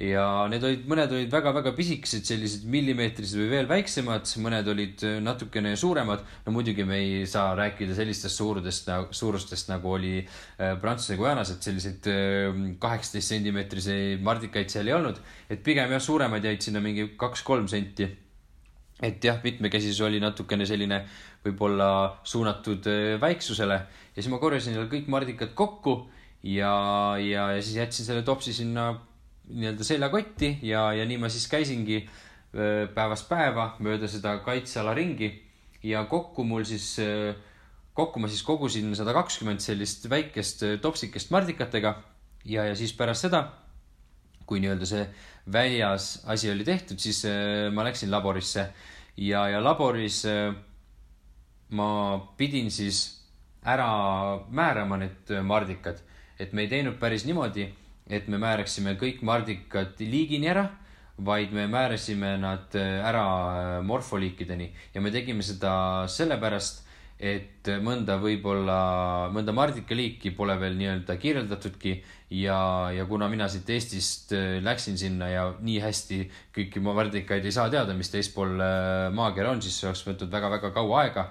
ja 0.01 0.24
need 0.50 0.63
olid, 0.65 0.86
mõned 0.89 1.12
olid 1.13 1.34
väga-väga 1.34 1.74
pisikesed, 1.77 2.24
sellised 2.25 2.63
millimeetrised 2.74 3.38
või 3.38 3.50
veel 3.51 3.68
väiksemad, 3.70 4.24
mõned 4.41 4.70
olid 4.72 5.03
natukene 5.22 5.75
suuremad. 5.75 6.24
no 6.46 6.53
muidugi 6.56 6.86
me 6.88 6.98
ei 6.98 7.27
saa 7.27 7.51
rääkida 7.56 7.96
sellistest 7.96 8.39
suurudest, 8.39 8.89
suurustest 9.12 9.70
nagu 9.70 9.91
oli 9.91 10.15
äh, 10.24 10.80
Prantsuse 10.82 11.20
Guajanas, 11.20 11.51
et 11.51 11.70
selliseid 11.70 12.10
kaheksateist 12.80 13.36
sentimeetriseid 13.36 14.24
mardikaid 14.24 14.74
seal 14.74 14.88
ei 14.88 14.98
olnud, 14.98 15.22
et 15.50 15.63
pigem 15.63 15.91
jah, 15.91 16.01
suuremad 16.01 16.44
jäid 16.50 16.63
sinna 16.63 16.82
mingi 16.82 17.12
kaks-kolm 17.20 17.68
senti 17.70 18.10
et 19.01 19.24
jah, 19.25 19.39
mitmekesisus 19.43 20.01
oli 20.05 20.22
natukene 20.22 20.65
selline 20.70 21.01
võib-olla 21.46 21.89
suunatud 22.27 22.88
äh, 22.89 23.15
väiksusele. 23.22 23.77
Ja 24.13 24.20
siis 24.20 24.31
ma 24.31 24.41
korjasin 24.41 24.75
seal 24.77 24.89
kõik 24.91 25.10
mardikad 25.12 25.55
kokku 25.58 25.96
ja, 26.46 26.74
ja, 27.22 27.48
ja 27.55 27.62
siis 27.62 27.79
jätsin 27.79 28.08
selle 28.08 28.25
topsi 28.27 28.53
sinna 28.53 28.91
nii-öelda 29.51 29.86
seljakotti 29.86 30.60
ja, 30.67 30.91
ja 30.96 31.05
nii 31.08 31.17
ma 31.22 31.31
siis 31.34 31.48
käisingi 31.51 32.03
äh, 32.03 32.86
päevast 32.93 33.29
päeva 33.31 33.72
mööda 33.81 34.10
seda 34.12 34.38
kaitseala 34.46 34.93
ringi. 34.98 35.34
Ja 35.81 36.03
kokku 36.05 36.46
mul 36.46 36.67
siis, 36.70 36.93
äh, 37.01 37.34
kokku 37.98 38.22
ma 38.22 38.29
siis 38.29 38.46
kogusin 38.46 38.93
sada 38.98 39.15
kakskümmend 39.17 39.63
sellist 39.65 40.05
väikest 40.10 40.67
topsikest 40.84 41.34
mardikatega. 41.34 41.98
Ja, 42.46 42.65
ja 42.65 42.77
siis 42.77 42.93
pärast 42.98 43.25
seda, 43.25 43.48
kui 44.51 44.60
nii-öelda 44.60 44.88
see 44.88 45.05
väljas 45.51 46.17
asi 46.27 46.51
oli 46.51 46.67
tehtud, 46.67 47.00
siis 47.00 47.24
ma 47.72 47.88
läksin 47.88 48.12
laborisse. 48.12 48.67
Ja, 49.17 49.48
ja 49.50 49.63
laboris 49.63 50.25
äh, 50.27 50.53
ma 51.72 52.20
pidin 52.38 52.72
siis 52.72 53.22
ära 53.63 54.39
määrama 54.50 54.98
need 54.98 55.31
mardikad, 55.43 56.00
et 56.39 56.53
me 56.53 56.65
ei 56.65 56.72
teinud 56.72 56.98
päris 57.00 57.25
niimoodi, 57.27 57.67
et 58.10 58.27
me 58.27 58.39
määraksime 58.41 58.96
kõik 59.00 59.22
mardikad 59.24 60.00
liigini 60.00 60.50
ära, 60.51 60.65
vaid 61.22 61.51
me 61.53 61.67
määrasime 61.70 62.34
nad 62.41 62.75
äh, 62.75 63.03
ära 63.05 63.25
äh, 63.25 63.74
morfoliikideni. 63.86 64.72
Ja 64.96 65.01
me 65.01 65.12
tegime 65.13 65.43
seda 65.46 66.08
sellepärast 66.10 66.88
et 67.22 67.70
mõnda 67.86 68.16
võib-olla, 68.18 68.78
mõnda 69.34 69.54
mardikaliiki 69.54 70.32
pole 70.34 70.56
veel 70.58 70.74
nii-öelda 70.80 71.16
kirjeldatudki 71.22 71.94
ja, 72.34 72.58
ja 72.96 73.06
kuna 73.06 73.28
mina 73.30 73.46
siit 73.51 73.70
Eestist 73.70 74.34
äh, 74.34 74.58
läksin 74.66 74.98
sinna 74.98 75.28
ja 75.30 75.44
nii 75.62 75.78
hästi 75.84 76.22
kõiki 76.56 76.82
mardikaid 76.82 77.46
ei 77.46 77.54
saa 77.54 77.70
teada, 77.70 77.94
mis 77.98 78.10
teispool 78.10 78.58
äh, 78.58 79.12
maakera 79.13 79.54
on, 79.54 79.62
siis 79.62 79.78
see 79.78 79.90
oleks 79.92 80.01
võtnud 80.08 80.34
väga-väga 80.34 80.74
kaua 80.74 81.04
aega 81.04 81.28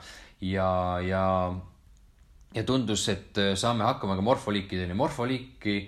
ja, 0.47 0.71
ja, 1.03 1.25
ja 2.55 2.65
tundus, 2.69 3.09
et 3.11 3.43
äh, 3.43 3.53
saame 3.59 3.89
hakkama 3.89 4.15
ka 4.21 4.27
morfoliikideni. 4.31 4.95
morfoliiki, 4.95 5.81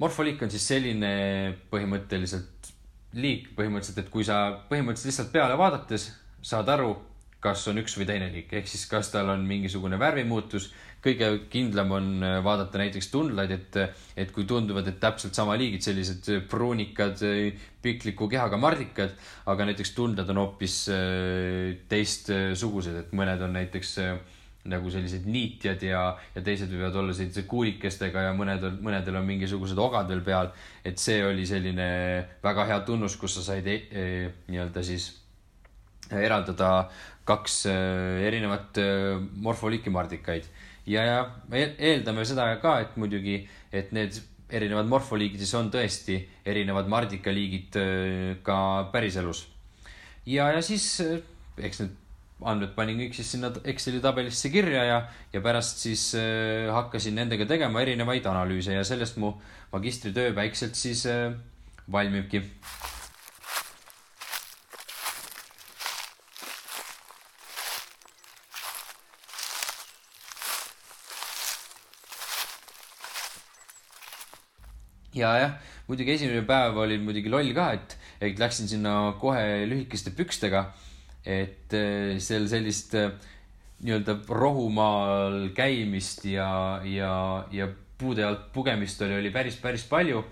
morfoliik 0.00 0.42
on 0.42 0.50
siis 0.50 0.64
selline 0.70 1.10
põhimõtteliselt 1.70 2.72
liik 3.20 3.52
põhimõtteliselt, 3.56 4.02
et 4.02 4.10
kui 4.12 4.24
sa 4.26 4.40
põhimõtteliselt 4.70 5.12
lihtsalt 5.12 5.30
peale 5.32 5.56
vaadates 5.60 6.10
saad 6.44 6.68
aru, 6.72 6.94
kas 7.40 7.66
on 7.70 7.78
üks 7.82 7.94
või 7.98 8.06
teine 8.08 8.28
liik, 8.32 8.52
ehk 8.52 8.66
siis 8.70 8.84
kas 8.90 9.12
tal 9.14 9.30
on 9.34 9.44
mingisugune 9.46 9.98
värvimuutus. 10.00 10.72
kõige 10.98 11.26
kindlam 11.50 11.92
on 11.94 12.06
äh, 12.26 12.38
vaadata 12.44 12.78
näiteks 12.80 13.10
tundlaid, 13.12 13.52
et, 13.54 13.76
et 14.16 14.32
kui 14.34 14.44
tunduvad, 14.44 14.88
et 14.88 14.98
täpselt 15.00 15.34
sama 15.34 15.54
liigid, 15.54 15.82
sellised 15.82 16.48
pruunikad, 16.50 17.22
pikliku 17.82 18.26
kehaga 18.28 18.58
mardikad, 18.58 19.14
aga 19.46 19.68
näiteks 19.70 19.94
tundlad 19.94 20.30
on 20.34 20.42
hoopis 20.42 20.80
äh, 20.90 21.78
teistsugused, 21.88 22.98
et 23.04 23.14
mõned 23.14 23.46
on 23.46 23.54
näiteks 23.54 23.94
äh, 24.02 24.18
nagu 24.68 24.90
sellised 24.92 25.26
niitjad 25.28 25.82
ja, 25.86 26.02
ja 26.34 26.42
teised 26.44 26.70
võivad 26.72 26.96
olla 27.00 27.14
sellised 27.16 27.46
kuulikestega 27.50 28.28
ja 28.28 28.34
mõned 28.36 28.64
on, 28.66 28.76
mõnedel 28.84 29.20
on 29.20 29.26
mingisugused 29.28 29.78
ogad 29.80 30.10
veel 30.10 30.24
peal. 30.26 30.50
et 30.84 30.98
see 30.98 31.22
oli 31.24 31.46
selline 31.46 31.88
väga 32.42 32.66
hea 32.68 32.80
tunnus, 32.86 33.16
kus 33.16 33.38
sa 33.38 33.46
said 33.52 33.66
e, 33.66 33.78
e, 33.90 34.04
nii-öelda 34.50 34.82
siis 34.84 35.10
eraldada 36.12 36.88
kaks 37.28 37.66
äh, 37.68 38.24
erinevat 38.28 38.80
äh, 38.80 39.20
morfoliiki 39.44 39.90
mardikaid. 39.90 40.48
ja, 40.86 41.04
ja 41.04 41.18
me 41.48 41.74
eeldame 41.78 42.24
seda 42.24 42.48
ka, 42.62 42.78
et 42.80 42.96
muidugi, 42.96 43.42
et 43.72 43.92
need 43.92 44.20
erinevad 44.48 44.88
morfoliigid 44.88 45.42
siis 45.42 45.54
on 45.58 45.68
tõesti 45.70 46.22
erinevad 46.48 46.88
mardikaliigid 46.88 47.80
äh, 47.80 48.36
ka 48.42 48.58
päriselus. 48.92 49.46
ja, 50.26 50.50
ja 50.52 50.62
siis 50.62 51.00
eks 51.58 51.82
need 51.84 51.96
andmed 52.46 52.74
panin 52.76 53.00
kõik 53.00 53.16
siis 53.18 53.32
sinna 53.34 53.50
Exceli 53.66 54.00
tabelisse 54.02 54.50
kirja 54.52 54.84
ja, 54.86 54.98
ja 55.32 55.42
pärast 55.42 55.82
siis 55.82 56.12
äh, 56.18 56.68
hakkasin 56.74 57.18
nendega 57.18 57.48
tegema 57.50 57.82
erinevaid 57.82 58.26
analüüse 58.30 58.76
ja 58.76 58.84
sellest 58.86 59.18
mu 59.18 59.32
magistritöö 59.72 60.34
väikselt 60.36 60.78
siis 60.78 61.04
äh, 61.10 61.32
valmibki 61.90 62.44
ja 75.18 75.32
jah, 75.42 75.56
muidugi 75.88 76.14
esimene 76.14 76.44
päev 76.46 76.78
oli 76.84 76.98
muidugi 77.02 77.30
loll 77.32 77.50
ka, 77.56 77.72
et, 77.76 77.96
et 78.20 78.38
läksin 78.40 78.70
sinna 78.70 79.14
kohe 79.20 79.66
lühikeste 79.70 80.14
pükstega. 80.16 80.68
et 81.28 81.74
eh, 81.76 82.16
seal 82.22 82.46
sellist 82.48 82.94
eh, 82.96 83.10
nii-öelda 83.84 84.14
rohumaal 84.32 85.50
käimist 85.54 86.24
ja, 86.24 86.80
ja, 86.86 87.44
ja 87.52 87.68
puude 87.98 88.24
alt 88.24 88.48
pugemist 88.54 89.02
oli, 89.02 89.18
oli 89.18 89.30
päris, 89.34 89.58
päris 89.60 89.84
palju. 89.90 90.24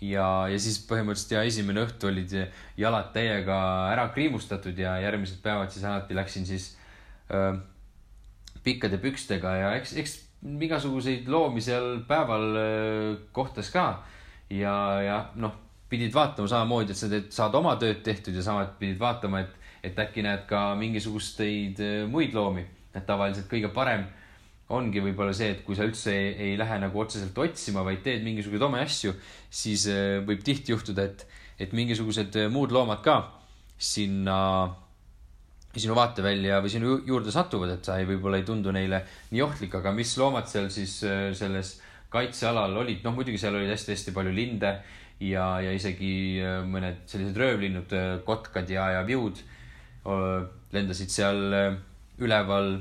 ja, 0.00 0.26
ja 0.50 0.58
siis 0.60 0.80
põhimõtteliselt 0.88 1.36
ja 1.36 1.44
esimene 1.48 1.84
õhtu 1.84 2.10
olid 2.10 2.32
jalad 2.76 3.12
täiega 3.14 3.58
ära 3.92 4.08
kriimustatud 4.14 4.78
ja 4.78 4.96
järgmised 5.02 5.40
päevad 5.42 5.70
siis 5.72 5.84
alati 5.88 6.16
läksin 6.16 6.46
siis 6.46 6.74
öö, 7.32 7.54
pikkade 8.64 8.98
pükstega 9.00 9.54
ja 9.60 9.70
eks, 9.78 9.94
eks 10.00 10.18
igasuguseid 10.44 11.28
loomi 11.30 11.62
seal 11.64 12.02
päeval 12.08 12.58
kohtas 13.32 13.70
ka. 13.72 14.02
ja, 14.50 14.74
ja 15.02 15.18
noh, 15.40 15.54
pidid 15.88 16.14
vaatama 16.14 16.48
samamoodi, 16.48 16.92
et 16.92 17.00
sa 17.00 17.08
teed, 17.08 17.30
saad 17.32 17.54
oma 17.56 17.76
tööd 17.80 18.02
tehtud 18.04 18.36
ja 18.36 18.42
samas 18.44 18.74
pidid 18.78 18.98
vaatama, 19.00 19.44
et, 19.44 19.54
et 19.84 19.98
äkki 20.04 20.24
näed 20.24 20.44
ka 20.48 20.74
mingisuguseid 20.80 21.80
muid 22.10 22.36
loomi. 22.36 22.66
et 22.94 23.06
tavaliselt 23.06 23.48
kõige 23.50 23.72
parem 23.74 24.04
ongi 24.74 25.00
võib-olla 25.02 25.32
see, 25.36 25.50
et 25.52 25.64
kui 25.64 25.76
sa 25.76 25.84
üldse 25.84 26.12
ei, 26.14 26.28
ei 26.46 26.58
lähe 26.58 26.78
nagu 26.80 27.00
otseselt 27.00 27.36
otsima, 27.38 27.82
vaid 27.84 28.04
teed 28.04 28.22
mingisuguseid 28.24 28.62
omi 28.64 28.80
asju, 28.80 29.12
siis 29.50 29.88
võib 30.24 30.44
tihti 30.46 30.72
juhtuda, 30.72 31.04
et, 31.04 31.26
et 31.60 31.74
mingisugused 31.76 32.38
muud 32.52 32.72
loomad 32.72 33.02
ka 33.04 33.18
sinna, 33.78 34.38
sinu 35.82 35.96
vaatevälja 35.98 36.60
või 36.64 36.72
sinu 36.72 36.98
juurde 37.06 37.32
satuvad, 37.34 37.74
et 37.76 37.88
sa 37.88 37.98
ei, 37.98 38.08
võib-olla 38.08 38.40
ei 38.40 38.46
tundu 38.46 38.74
neile 38.74 39.02
nii 39.32 39.42
ohtlik, 39.44 39.74
aga 39.80 39.94
mis 39.96 40.14
loomad 40.20 40.50
seal 40.50 40.68
siis 40.74 41.00
äh, 41.08 41.30
selles 41.36 41.78
kaitsealal 42.14 42.76
olid, 42.84 43.02
noh 43.04 43.16
muidugi 43.16 43.40
seal 43.42 43.56
oli 43.58 43.70
hästi-hästi 43.72 44.14
palju 44.14 44.34
linde 44.34 44.76
ja, 45.24 45.48
ja 45.64 45.72
isegi 45.74 46.42
mõned 46.70 47.02
sellised 47.10 47.38
röövlinnud, 47.40 47.94
kotkad 48.26 48.70
ja, 48.70 48.86
ja 48.98 49.00
viud 49.06 49.40
lendasid 50.74 51.10
seal 51.10 51.40
üleval. 52.22 52.76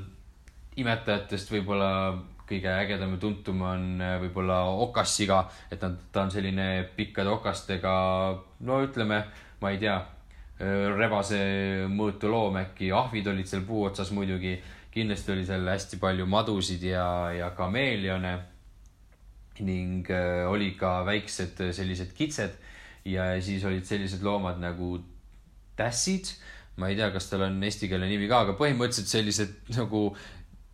Imetajatest 0.77 1.49
võib-olla 1.53 1.89
kõige 2.49 2.71
ägedam 2.71 3.15
ja 3.15 3.21
tuntum 3.21 3.61
on 3.65 3.85
äh, 4.03 4.17
võib-olla 4.21 4.63
okassiga, 4.83 5.43
et 5.71 5.81
nad, 5.83 5.95
ta 6.11 6.25
on 6.25 6.33
selline 6.33 6.67
pikkade 6.97 7.31
okastega, 7.31 7.93
no 8.67 8.81
ütleme, 8.83 9.23
ma 9.61 9.71
ei 9.73 9.79
tea, 9.81 9.95
äh, 9.95 10.22
rebase 10.59 11.39
mõõtu 11.89 12.29
loom 12.31 12.59
äkki, 12.61 12.91
ahvid 12.93 13.27
olid 13.27 13.49
seal 13.49 13.63
puu 13.67 13.85
otsas 13.89 14.11
muidugi. 14.15 14.59
kindlasti 14.93 15.31
oli 15.33 15.45
seal 15.45 15.65
hästi 15.67 15.97
palju 15.97 16.25
madusid 16.29 16.83
ja, 16.85 17.31
ja 17.33 17.49
kameelione. 17.57 18.39
ning 19.59 20.09
äh, 20.09 20.49
oli 20.49 20.71
ka 20.77 21.05
väiksed 21.05 21.59
sellised 21.71 22.13
kitsed 22.17 22.55
ja 23.05 23.41
siis 23.41 23.63
olid 23.65 23.85
sellised 23.85 24.23
loomad 24.23 24.57
nagu 24.59 24.97
tässid 25.75 26.31
ma 26.77 26.89
ei 26.89 26.97
tea, 26.97 27.11
kas 27.13 27.29
tal 27.29 27.45
on 27.45 27.59
eestikeelne 27.63 28.07
nimi 28.09 28.27
ka, 28.29 28.43
aga 28.47 28.55
põhimõtteliselt 28.57 29.11
sellised 29.11 29.73
nagu 29.77 30.07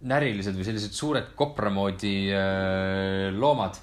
närilised 0.07 0.55
või 0.55 0.67
sellised 0.67 0.95
suured 0.95 1.33
kopra 1.39 1.71
moodi 1.74 2.31
äh, 2.31 3.29
loomad. 3.36 3.81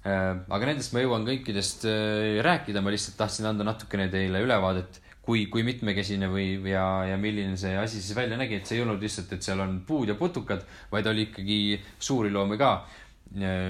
Äh, 0.00 0.32
aga 0.48 0.70
nendest 0.70 0.94
ma 0.94 1.02
jõuan 1.02 1.26
kõikidest 1.28 1.84
äh, 1.84 2.38
rääkida, 2.44 2.80
ma 2.80 2.92
lihtsalt 2.92 3.18
tahtsin 3.20 3.50
anda 3.50 3.66
natukene 3.68 4.06
teile 4.12 4.40
ülevaadet, 4.40 4.96
kui, 5.20 5.44
kui 5.52 5.60
mitmekesine 5.66 6.30
või, 6.32 6.54
ja, 6.72 6.86
ja 7.10 7.18
milline 7.20 7.58
see 7.60 7.74
asi 7.76 8.00
siis 8.00 8.16
välja 8.16 8.38
nägi, 8.40 8.56
et 8.56 8.68
see 8.68 8.78
ei 8.78 8.84
olnud 8.86 9.02
lihtsalt, 9.04 9.34
et 9.36 9.44
seal 9.44 9.60
on 9.60 9.82
puud 9.84 10.08
ja 10.08 10.16
putukad, 10.16 10.64
vaid 10.92 11.10
oli 11.10 11.28
ikkagi 11.28 11.60
suuri 12.00 12.32
loomi 12.32 12.56
ka. 12.60 12.72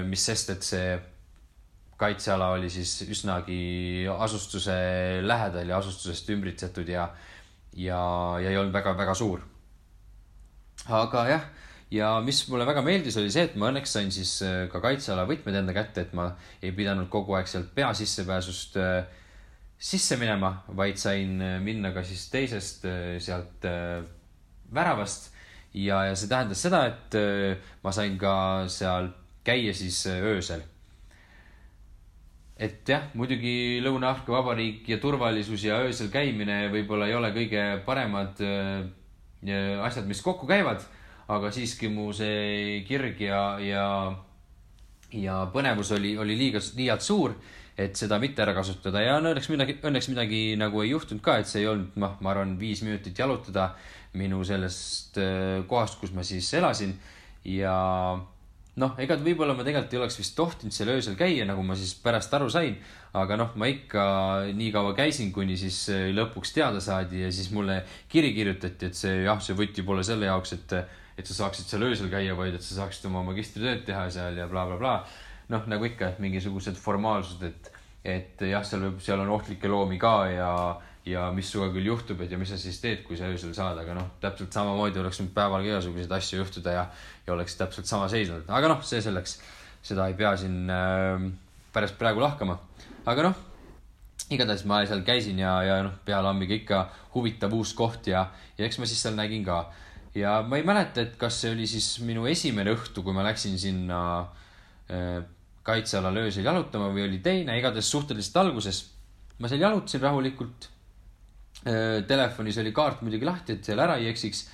mis 0.07 0.23
sest, 0.25 0.49
et 0.49 0.63
see 0.65 0.85
kaitseala 2.01 2.47
oli 2.55 2.69
siis 2.73 3.03
üsnagi 3.05 4.07
asustuse 4.09 4.73
lähedal 5.21 5.69
ja 5.69 5.77
asustusest 5.77 6.31
ümbritsetud 6.33 6.87
ja, 6.89 7.09
ja, 7.77 7.99
ja 8.41 8.49
ei 8.49 8.57
olnud 8.57 8.73
väga-väga 8.73 9.13
suur. 9.13 9.43
Aga 10.89 11.27
jah, 11.29 11.45
ja 11.91 12.11
mis 12.23 12.39
mulle 12.49 12.65
väga 12.67 12.83
meeldis, 12.85 13.17
oli 13.19 13.31
see, 13.33 13.49
et 13.49 13.57
ma 13.59 13.69
õnneks 13.71 13.95
sain 13.97 14.11
siis 14.15 14.37
äh, 14.47 14.63
ka 14.71 14.79
kaitseala 14.83 15.25
võtmed 15.29 15.57
enda 15.59 15.75
kätte, 15.75 16.05
et 16.05 16.13
ma 16.15 16.29
ei 16.63 16.71
pidanud 16.75 17.09
kogu 17.11 17.35
aeg 17.35 17.49
sealt 17.51 17.73
pea 17.75 17.91
sissepääsust 17.97 18.77
äh, 18.79 19.01
sisse 19.81 20.15
minema, 20.21 20.53
vaid 20.77 21.01
sain 21.01 21.35
äh, 21.43 21.57
minna 21.63 21.91
ka 21.95 22.05
siis 22.07 22.29
teisest 22.31 22.87
sealt 23.19 23.67
väravast. 24.71 25.31
ja, 25.73 26.03
ja 26.07 26.15
see 26.15 26.27
tähendas 26.31 26.61
seda, 26.63 26.85
et 26.87 27.15
ma 27.83 27.91
sain 27.95 28.17
ka 28.19 28.33
seal 28.71 29.11
käia 29.43 29.73
siis 29.73 30.05
öösel. 30.07 30.63
et 32.61 32.87
jah, 32.87 33.09
muidugi 33.17 33.81
Lõuna-Aafrika 33.83 34.31
Vabariik 34.31 34.87
ja 34.89 34.99
turvalisus 35.01 35.63
ja 35.63 35.81
öösel 35.83 36.11
käimine 36.13 36.69
võib-olla 36.71 37.07
ei 37.07 37.15
ole 37.15 37.31
kõige 37.35 37.63
paremad 37.85 38.39
asjad, 39.81 40.05
mis 40.07 40.21
kokku 40.21 40.47
käivad, 40.47 40.83
aga 41.27 41.51
siiski 41.53 41.89
mu 41.91 42.11
see 42.15 42.81
kirg 42.87 43.21
ja, 43.21 43.59
ja, 43.61 43.85
ja 45.13 45.41
põnevus 45.53 45.93
oli, 45.95 46.15
oli 46.17 46.37
liiga, 46.39 46.61
liialt 46.77 47.05
suur, 47.05 47.35
et 47.77 47.95
seda 47.97 48.19
mitte 48.21 48.43
ära 48.43 48.53
kasutada 48.57 49.01
ja 49.03 49.19
no 49.21 49.31
õnneks 49.31 49.49
midagi, 49.51 49.77
õnneks 49.87 50.11
midagi 50.11 50.41
nagu 50.59 50.83
ei 50.83 50.91
juhtunud 50.91 51.23
ka, 51.23 51.39
et 51.39 51.49
see 51.49 51.63
ei 51.63 51.69
olnud, 51.71 51.95
noh, 52.01 52.17
ma 52.21 52.33
arvan, 52.33 52.57
viis 52.59 52.83
minutit 52.85 53.17
jalutada 53.17 53.71
minu 54.19 54.43
sellest 54.47 55.17
äh, 55.21 55.63
kohast, 55.69 55.99
kus 56.01 56.11
ma 56.15 56.25
siis 56.27 56.49
elasin 56.57 56.97
ja 57.47 57.75
noh, 58.79 58.95
ega 59.01 59.17
võib-olla 59.19 59.55
ma 59.55 59.65
tegelikult 59.67 59.93
ei 59.95 60.01
oleks 60.01 60.19
vist 60.19 60.35
tohtinud 60.37 60.75
seal 60.75 60.91
öösel 60.93 61.15
käia, 61.19 61.45
nagu 61.47 61.63
ma 61.65 61.75
siis 61.79 61.93
pärast 62.03 62.33
aru 62.35 62.49
sain. 62.51 62.77
aga 63.11 63.35
noh, 63.35 63.55
ma 63.59 63.67
ikka 63.67 64.03
nii 64.55 64.69
kaua 64.71 64.93
käisin, 64.95 65.33
kuni 65.35 65.57
siis 65.59 65.83
äh, 65.91 66.09
lõpuks 66.15 66.53
teada 66.55 66.79
saadi 66.83 67.25
ja 67.25 67.31
siis 67.31 67.51
mulle 67.51 67.81
kiri 68.11 68.31
kirjutati, 68.35 68.87
et 68.87 68.95
see 68.95 69.23
jah, 69.25 69.39
see 69.43 69.57
võti 69.57 69.83
pole 69.83 70.03
selle 70.07 70.29
jaoks, 70.29 70.53
et, 70.55 70.75
et 71.17 71.27
sa 71.27 71.37
saaksid 71.43 71.67
seal 71.69 71.87
öösel 71.89 72.11
käia, 72.11 72.35
vaid 72.37 72.55
et 72.57 72.65
sa 72.65 72.81
saaksid 72.81 73.09
oma 73.09 73.23
magistritööd 73.31 73.83
teha 73.87 74.07
seal 74.13 74.39
ja 74.39 74.47
blablabla 74.51 74.79
bla, 74.79 74.95
bla. 75.01 75.29
Noh, 75.51 75.65
nagu 75.67 75.87
ikka, 75.87 76.13
mingisugused 76.23 76.77
formaalsused, 76.79 77.43
et, 77.43 77.71
et 78.07 78.45
jah, 78.51 78.63
seal 78.63 78.85
võib, 78.87 79.01
seal 79.03 79.19
on 79.23 79.33
ohtlikke 79.35 79.71
loomi 79.71 79.99
ka 80.01 80.15
ja 80.31 80.53
ja 81.05 81.25
mis 81.33 81.49
sinuga 81.49 81.71
küll 81.73 81.87
juhtub, 81.89 82.19
et 82.21 82.31
ja 82.31 82.37
mis 82.37 82.51
sa 82.53 82.57
siis 82.61 82.77
teed, 82.81 82.99
kui 83.07 83.17
sa 83.17 83.29
öösel 83.31 83.55
saad, 83.57 83.79
aga 83.81 83.95
noh, 83.97 84.09
täpselt 84.21 84.53
samamoodi 84.53 85.01
oleks 85.01 85.17
nüüd 85.21 85.31
päeval 85.33 85.63
ka 85.63 85.71
igasuguseid 85.71 86.11
asju 86.17 86.41
juhtuda 86.43 86.75
ja, 86.75 86.83
ja 87.25 87.33
oleks 87.33 87.57
täpselt 87.57 87.89
sama 87.89 88.09
seisnud, 88.11 88.45
aga 88.45 88.69
noh, 88.69 88.83
see 88.85 89.01
selleks, 89.01 89.39
seda 89.81 90.05
ei 90.11 90.17
pea 90.19 90.35
siin 90.37 90.69
äh, 90.69 91.25
päris 91.73 91.95
praegu 91.97 92.21
lahkama, 92.21 92.59
aga 93.09 93.31
noh, 93.31 93.39
igatahes 94.31 94.63
ma 94.69 94.83
seal 94.85 95.01
käisin 95.07 95.41
ja, 95.41 95.55
ja 95.65 95.79
noh, 95.87 95.97
pealambiga 96.05 96.55
ikka 96.55 96.83
huvitav 97.15 97.53
uus 97.57 97.73
koht 97.77 98.11
ja, 98.11 98.27
ja 98.57 98.67
eks 98.67 98.79
ma 98.79 98.89
siis 98.89 99.01
seal 99.03 99.17
nägin 99.17 99.43
ka. 99.47 99.63
Ja 100.15 100.41
ma 100.43 100.59
ei 100.59 100.65
mäleta, 100.67 101.05
et 101.05 101.15
kas 101.19 101.41
see 101.41 101.53
oli 101.55 101.67
siis 101.69 101.99
minu 102.05 102.25
esimene 102.29 102.73
õhtu, 102.75 103.03
kui 103.03 103.15
ma 103.15 103.23
läksin 103.27 103.57
sinna 103.59 104.01
äh, 104.91 105.21
kaitsealal 105.63 106.17
öösel 106.25 106.45
jalutama 106.45 106.89
või 106.91 107.05
oli 107.07 107.21
teine, 107.23 107.57
igatahes 107.59 107.89
suhteliselt 107.91 108.41
alguses 108.43 108.85
ma 109.41 109.49
seal 109.49 109.61
jalutasin 109.63 110.01
rahulikult 110.03 110.71
Äh, 111.61 112.01
telefonis 112.09 112.57
oli 112.57 112.71
kaart 112.73 113.03
muidugi 113.05 113.27
lahti, 113.27 113.53
et 113.53 113.67
seal 113.67 113.81
ära 113.83 113.99
ei 114.01 114.07
eksiks. 114.09 114.47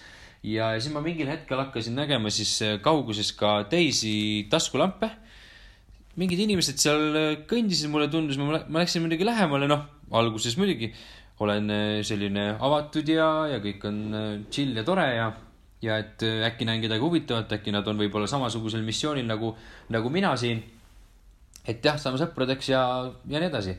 ja 0.43 0.73
siis 0.77 0.93
ma 0.93 0.99
mingil 1.01 1.27
hetkel 1.27 1.57
hakkasin 1.57 1.95
nägema 1.95 2.29
siis 2.29 2.51
äh, 2.61 2.81
kauguses 2.83 3.31
ka 3.31 3.63
teisi 3.71 4.47
taskulampe. 4.51 5.09
mingid 6.17 6.39
inimesed 6.43 6.81
seal 6.81 7.45
kõndisid, 7.47 7.87
mulle 7.93 8.09
tundus, 8.11 8.37
ma 8.37 8.81
läksin 8.81 9.05
muidugi 9.05 9.23
lähemale, 9.23 9.69
noh, 9.69 9.85
alguses 10.11 10.57
muidugi 10.57 10.91
olen 11.39 11.69
selline 12.03 12.57
avatud 12.57 13.07
ja, 13.07 13.45
ja 13.53 13.59
kõik 13.61 13.85
on 13.85 13.99
chill 14.49 14.75
ja 14.75 14.83
tore 14.83 15.05
ja, 15.13 15.27
ja 15.81 15.97
et 16.01 16.23
äkki 16.23 16.65
näen 16.65 16.81
kedagi 16.81 17.03
huvitavat, 17.03 17.51
äkki 17.59 17.73
nad 17.75 17.87
on 17.87 17.99
võib-olla 18.01 18.27
samasugusel 18.29 18.81
missioonil 18.85 19.27
nagu, 19.29 19.53
nagu 19.93 20.09
mina 20.09 20.33
siin. 20.37 20.63
et 21.67 21.83
jah, 21.83 21.99
saame 21.99 22.17
sõpradeks 22.21 22.71
ja, 22.71 22.81
ja 23.27 23.41
nii 23.41 23.49
edasi. 23.49 23.77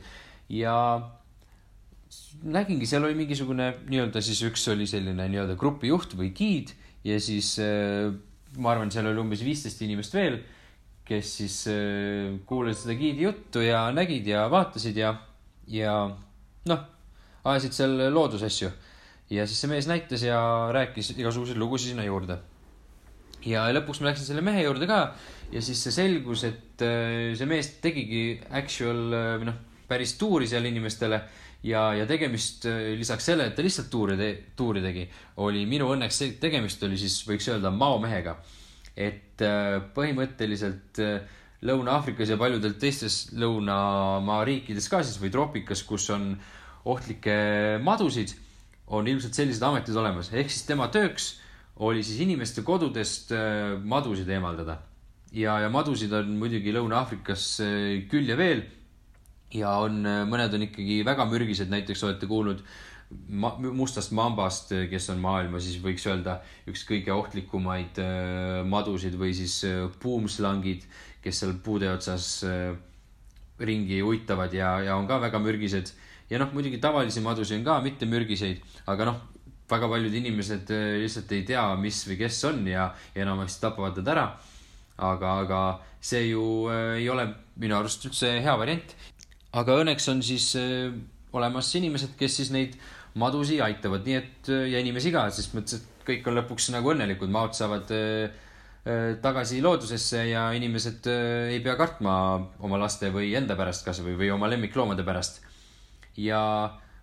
ja 0.55 0.75
nägingi, 2.43 2.87
seal 2.87 3.03
oli 3.03 3.17
mingisugune 3.17 3.73
nii-öelda 3.89 4.21
siis 4.23 4.41
üks 4.47 4.63
oli 4.71 4.87
selline 4.89 5.27
nii-öelda 5.27 5.57
grupijuht 5.59 6.15
või 6.17 6.31
giid 6.35 6.71
ja 7.05 7.19
siis 7.21 7.57
äh, 7.63 8.09
ma 8.57 8.73
arvan, 8.73 8.91
seal 8.93 9.09
oli 9.11 9.21
umbes 9.21 9.43
viisteist 9.45 9.81
inimest 9.85 10.15
veel, 10.15 10.39
kes 11.07 11.33
siis 11.41 11.57
äh, 11.71 12.37
kuulasid 12.49 12.85
seda 12.85 12.97
giidi 12.99 13.27
juttu 13.27 13.63
ja 13.65 13.87
nägid 13.95 14.27
ja 14.29 14.47
vaatasid 14.51 14.97
ja, 14.97 15.13
ja 15.69 15.95
noh, 16.69 16.85
ajasid 17.43 17.75
seal 17.75 17.97
loodusasju. 18.13 18.71
Ja 19.29 19.45
siis 19.47 19.61
see 19.61 19.71
mees 19.71 19.89
näitas 19.89 20.23
ja 20.25 20.39
rääkis 20.73 21.13
igasuguseid 21.15 21.59
lugusid 21.59 21.93
sinna 21.93 22.05
juurde. 22.07 22.39
ja 23.45 23.67
lõpuks 23.71 24.01
ma 24.01 24.09
läksin 24.11 24.25
selle 24.31 24.41
mehe 24.45 24.63
juurde 24.65 24.87
ka 24.89 25.01
ja 25.51 25.61
siis 25.61 25.83
see 25.83 25.95
selgus, 25.95 26.43
et 26.47 26.85
äh, 26.85 27.35
see 27.37 27.49
mees 27.49 27.75
tegigi 27.83 28.39
actual 28.49 29.05
või 29.13 29.51
noh, 29.51 29.61
päris 29.89 30.17
tuuri 30.21 30.47
seal 30.47 30.65
inimestele 30.69 31.21
ja, 31.63 31.89
ja 31.97 32.05
tegemist 32.09 32.65
äh, 32.69 32.93
lisaks 32.99 33.29
sellele, 33.29 33.51
et 33.51 33.57
ta 33.57 33.65
lihtsalt 33.65 33.89
tuuri 33.91 34.17
te,, 34.19 34.29
tuuri 34.57 34.83
tegi, 34.83 35.05
oli 35.43 35.65
minu 35.69 35.89
õnneks, 35.93 36.21
tegemist 36.41 36.83
oli 36.87 36.99
siis 36.99 37.19
võiks 37.27 37.49
öelda 37.51 37.71
maomehega. 37.75 38.37
et 38.99 39.41
äh, 39.45 39.79
põhimõtteliselt 39.95 40.99
äh, 41.03 41.19
Lõuna-Aafrikas 41.59 42.29
ja 42.31 42.37
paljudel 42.39 42.77
teistes 42.79 43.33
lõunamaa 43.35 44.43
riikides 44.47 44.87
ka 44.91 45.01
siis 45.03 45.19
või 45.19 45.31
troopikas, 45.33 45.83
kus 45.83 46.05
on 46.15 46.31
ohtlikke 46.87 47.35
madusid, 47.83 48.31
on 48.89 49.07
ilmselt 49.07 49.37
sellised 49.37 49.63
ametid 49.63 49.95
olemas, 49.97 50.31
ehk 50.33 50.49
siis 50.49 50.65
tema 50.67 50.89
tööks 50.93 51.35
oli 51.79 52.03
siis 52.03 52.19
inimeste 52.25 52.63
kodudest 52.67 53.31
madusid 53.87 54.27
eemaldada. 54.29 54.79
ja, 55.31 55.59
ja 55.63 55.69
madusid 55.69 56.11
on 56.13 56.33
muidugi 56.41 56.73
Lõuna-Aafrikas 56.75 57.45
küll 58.11 58.27
ja 58.27 58.35
veel 58.37 58.65
ja 59.53 59.77
on, 59.79 60.01
mõned 60.29 60.53
on 60.53 60.65
ikkagi 60.65 61.03
väga 61.05 61.25
mürgised, 61.29 61.69
näiteks 61.69 62.03
olete 62.03 62.27
kuulnud 62.27 62.65
ma, 63.09 63.51
mustast 63.57 64.13
mambast, 64.15 64.73
kes 64.89 65.09
on 65.13 65.21
maailma 65.23 65.61
siis 65.63 65.79
võiks 65.83 66.05
öelda 66.09 66.39
üks 66.69 66.85
kõige 66.87 67.13
ohtlikumaid 67.15 68.01
äh, 68.03 68.59
madusid 68.69 69.17
või 69.19 69.33
siis 69.37 69.59
äh, 69.67 69.87
puumslangid, 70.01 70.85
kes 71.23 71.41
seal 71.41 71.55
puude 71.63 71.89
otsas 71.91 72.31
äh, 72.47 72.75
ringi 73.59 74.01
uitavad 74.05 74.53
ja, 74.55 74.77
ja 74.85 74.97
on 74.99 75.09
ka 75.09 75.19
väga 75.21 75.41
mürgised. 75.43 75.91
Ja 76.29 76.39
noh, 76.41 76.53
muidugi 76.53 76.79
tavalisi 76.81 77.23
madusid 77.25 77.59
on 77.59 77.67
ka 77.67 77.79
mitte 77.85 78.07
mürgiseid, 78.09 78.63
aga 78.87 79.09
noh, 79.11 79.19
väga 79.69 79.89
paljud 79.91 80.15
inimesed 80.21 80.71
lihtsalt 81.03 81.31
ei 81.37 81.43
tea, 81.45 81.63
mis 81.77 82.01
või 82.07 82.17
kes 82.23 82.39
on 82.49 82.63
ja, 82.67 82.89
ja 83.13 83.25
enamasti 83.25 83.61
tapavad 83.61 83.99
nad 84.01 84.13
ära. 84.15 84.25
aga, 84.97 85.33
aga 85.45 85.59
see 86.01 86.29
ju 86.31 86.43
ei 86.97 87.07
ole 87.09 87.27
minu 87.55 87.77
arust 87.77 88.05
üldse 88.09 88.39
hea 88.41 88.55
variant. 88.57 88.95
aga 89.53 89.77
õnneks 89.83 90.09
on 90.09 90.23
siis 90.25 90.55
olemas 91.33 91.69
inimesed, 91.75 92.17
kes 92.17 92.35
siis 92.41 92.51
neid 92.51 92.75
madusi 93.19 93.61
aitavad, 93.61 94.05
nii 94.05 94.17
et 94.17 94.51
ja 94.71 94.81
inimesi 94.81 95.11
ka, 95.13 95.29
selles 95.29 95.53
mõttes, 95.53 95.79
et 95.79 95.99
kõik 96.09 96.29
on 96.29 96.39
lõpuks 96.39 96.69
nagu 96.73 96.93
õnnelikud, 96.93 97.31
maod 97.33 97.55
saavad 97.57 97.91
äh, 97.95 98.31
äh, 98.85 99.11
tagasi 99.23 99.61
loodusesse 99.65 100.25
ja 100.31 100.49
inimesed 100.57 101.09
äh, 101.11 101.53
ei 101.55 101.61
pea 101.65 101.75
kartma 101.79 102.13
oma 102.65 102.79
laste 102.81 103.11
või 103.13 103.31
enda 103.37 103.57
pärast 103.59 103.85
kasvõi 103.87 104.17
või 104.19 104.33
oma 104.35 104.49
lemmikloomade 104.51 105.05
pärast. 105.07 105.43
Ja 106.19 106.43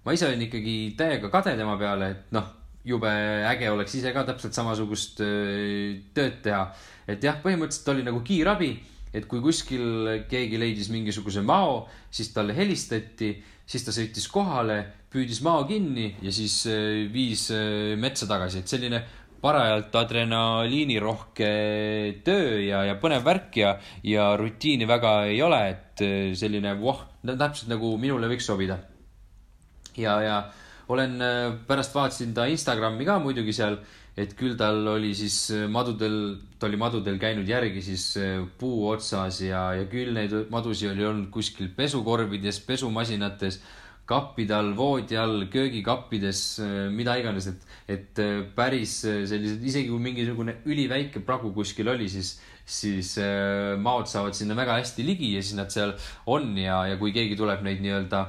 ma 0.04 0.14
ise 0.14 0.28
olin 0.28 0.46
ikkagi 0.46 0.76
täiega 0.98 1.30
kade 1.32 1.56
tema 1.58 1.76
peale, 1.80 2.10
et 2.12 2.36
noh, 2.36 2.52
jube 2.86 3.10
äge 3.50 3.70
oleks 3.72 3.96
ise 3.98 4.12
ka 4.14 4.22
täpselt 4.28 4.54
samasugust 4.54 5.18
tööd 5.18 6.36
teha. 6.44 6.68
et 7.06 7.22
jah, 7.22 7.40
põhimõtteliselt 7.42 7.90
oli 7.94 8.04
nagu 8.06 8.22
kiirabi, 8.26 8.70
et 9.14 9.26
kui 9.30 9.42
kuskil 9.42 10.26
keegi 10.30 10.58
leidis 10.60 10.90
mingisuguse 10.92 11.42
mao, 11.42 11.86
siis 12.10 12.32
talle 12.34 12.54
helistati, 12.54 13.32
siis 13.66 13.86
ta 13.86 13.94
sõitis 13.94 14.26
kohale 14.30 14.78
püüdis 15.10 15.40
mao 15.42 15.64
kinni 15.66 16.12
ja 16.22 16.32
siis 16.34 16.64
viis 17.12 17.48
metsa 17.98 18.28
tagasi, 18.30 18.62
et 18.62 18.70
selline 18.70 19.02
parajalt 19.42 19.94
adrenaliinirohke 19.94 21.50
töö 22.26 22.58
ja, 22.64 22.82
ja 22.88 22.96
põnev 23.00 23.24
värk 23.26 23.58
ja, 23.60 23.76
ja 24.06 24.32
rutiini 24.38 24.88
väga 24.88 25.16
ei 25.30 25.40
ole, 25.44 25.62
et 25.74 26.04
selline 26.38 26.74
voh, 26.80 27.02
täpselt 27.26 27.70
nagu 27.72 27.96
minule 28.00 28.30
võiks 28.30 28.46
sobida. 28.48 28.78
Ja, 30.00 30.16
ja 30.22 30.38
olen 30.88 31.16
pärast 31.66 31.94
vaatasin 31.94 32.34
ta 32.34 32.44
Instagrami 32.46 33.06
ka 33.08 33.18
muidugi 33.18 33.54
seal, 33.56 33.80
et 34.16 34.36
küll 34.38 34.54
tal 34.56 34.86
oli 34.94 35.10
siis 35.18 35.50
madudel, 35.68 36.36
ta 36.60 36.68
oli 36.68 36.78
madudel 36.80 37.18
käinud 37.18 37.48
järgi 37.48 37.82
siis 37.82 38.04
puu 38.58 38.86
otsas 38.92 39.40
ja, 39.42 39.72
ja 39.76 39.88
küll 39.90 40.14
neid 40.14 40.36
madusid 40.52 40.92
oli 40.92 41.04
olnud 41.04 41.32
kuskil 41.34 41.72
pesukorvides, 41.76 42.62
pesumasinates 42.68 43.60
kappide 44.06 44.54
all, 44.54 44.72
voodi 44.78 45.18
all, 45.18 45.46
köögikappides, 45.50 46.40
äh, 46.62 46.74
mida 46.94 47.16
iganes, 47.18 47.48
et, 47.50 47.64
et 47.90 48.20
äh, 48.22 48.44
päris 48.54 49.00
äh, 49.04 49.24
sellised, 49.26 49.64
isegi 49.66 49.90
kui 49.90 50.02
mingisugune 50.02 50.60
üliväike 50.70 51.24
pragu 51.26 51.50
kuskil 51.54 51.90
oli, 51.90 52.06
siis, 52.10 52.36
siis 52.66 53.12
maod 53.82 54.08
saavad 54.10 54.34
sinna 54.34 54.56
väga 54.58 54.78
hästi 54.80 55.04
ligi 55.06 55.32
ja 55.34 55.42
siis 55.42 55.58
nad 55.58 55.70
seal 55.74 55.94
on 56.30 56.54
ja, 56.58 56.80
ja 56.90 56.96
kui 56.98 57.12
keegi 57.14 57.38
tuleb 57.38 57.62
neid 57.66 57.82
nii-öelda 57.82 58.22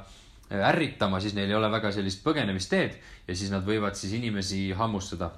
ärritama, 0.49 1.19
siis 1.23 1.35
neil 1.35 1.51
ei 1.51 1.57
ole 1.57 1.71
väga 1.71 1.91
sellist 1.95 2.23
põgenemisteed 2.23 2.95
ja 3.27 3.35
siis 3.35 3.51
nad 3.51 3.65
võivad 3.67 3.97
siis 3.99 4.15
inimesi 4.15 4.69
hammustada 4.77 5.33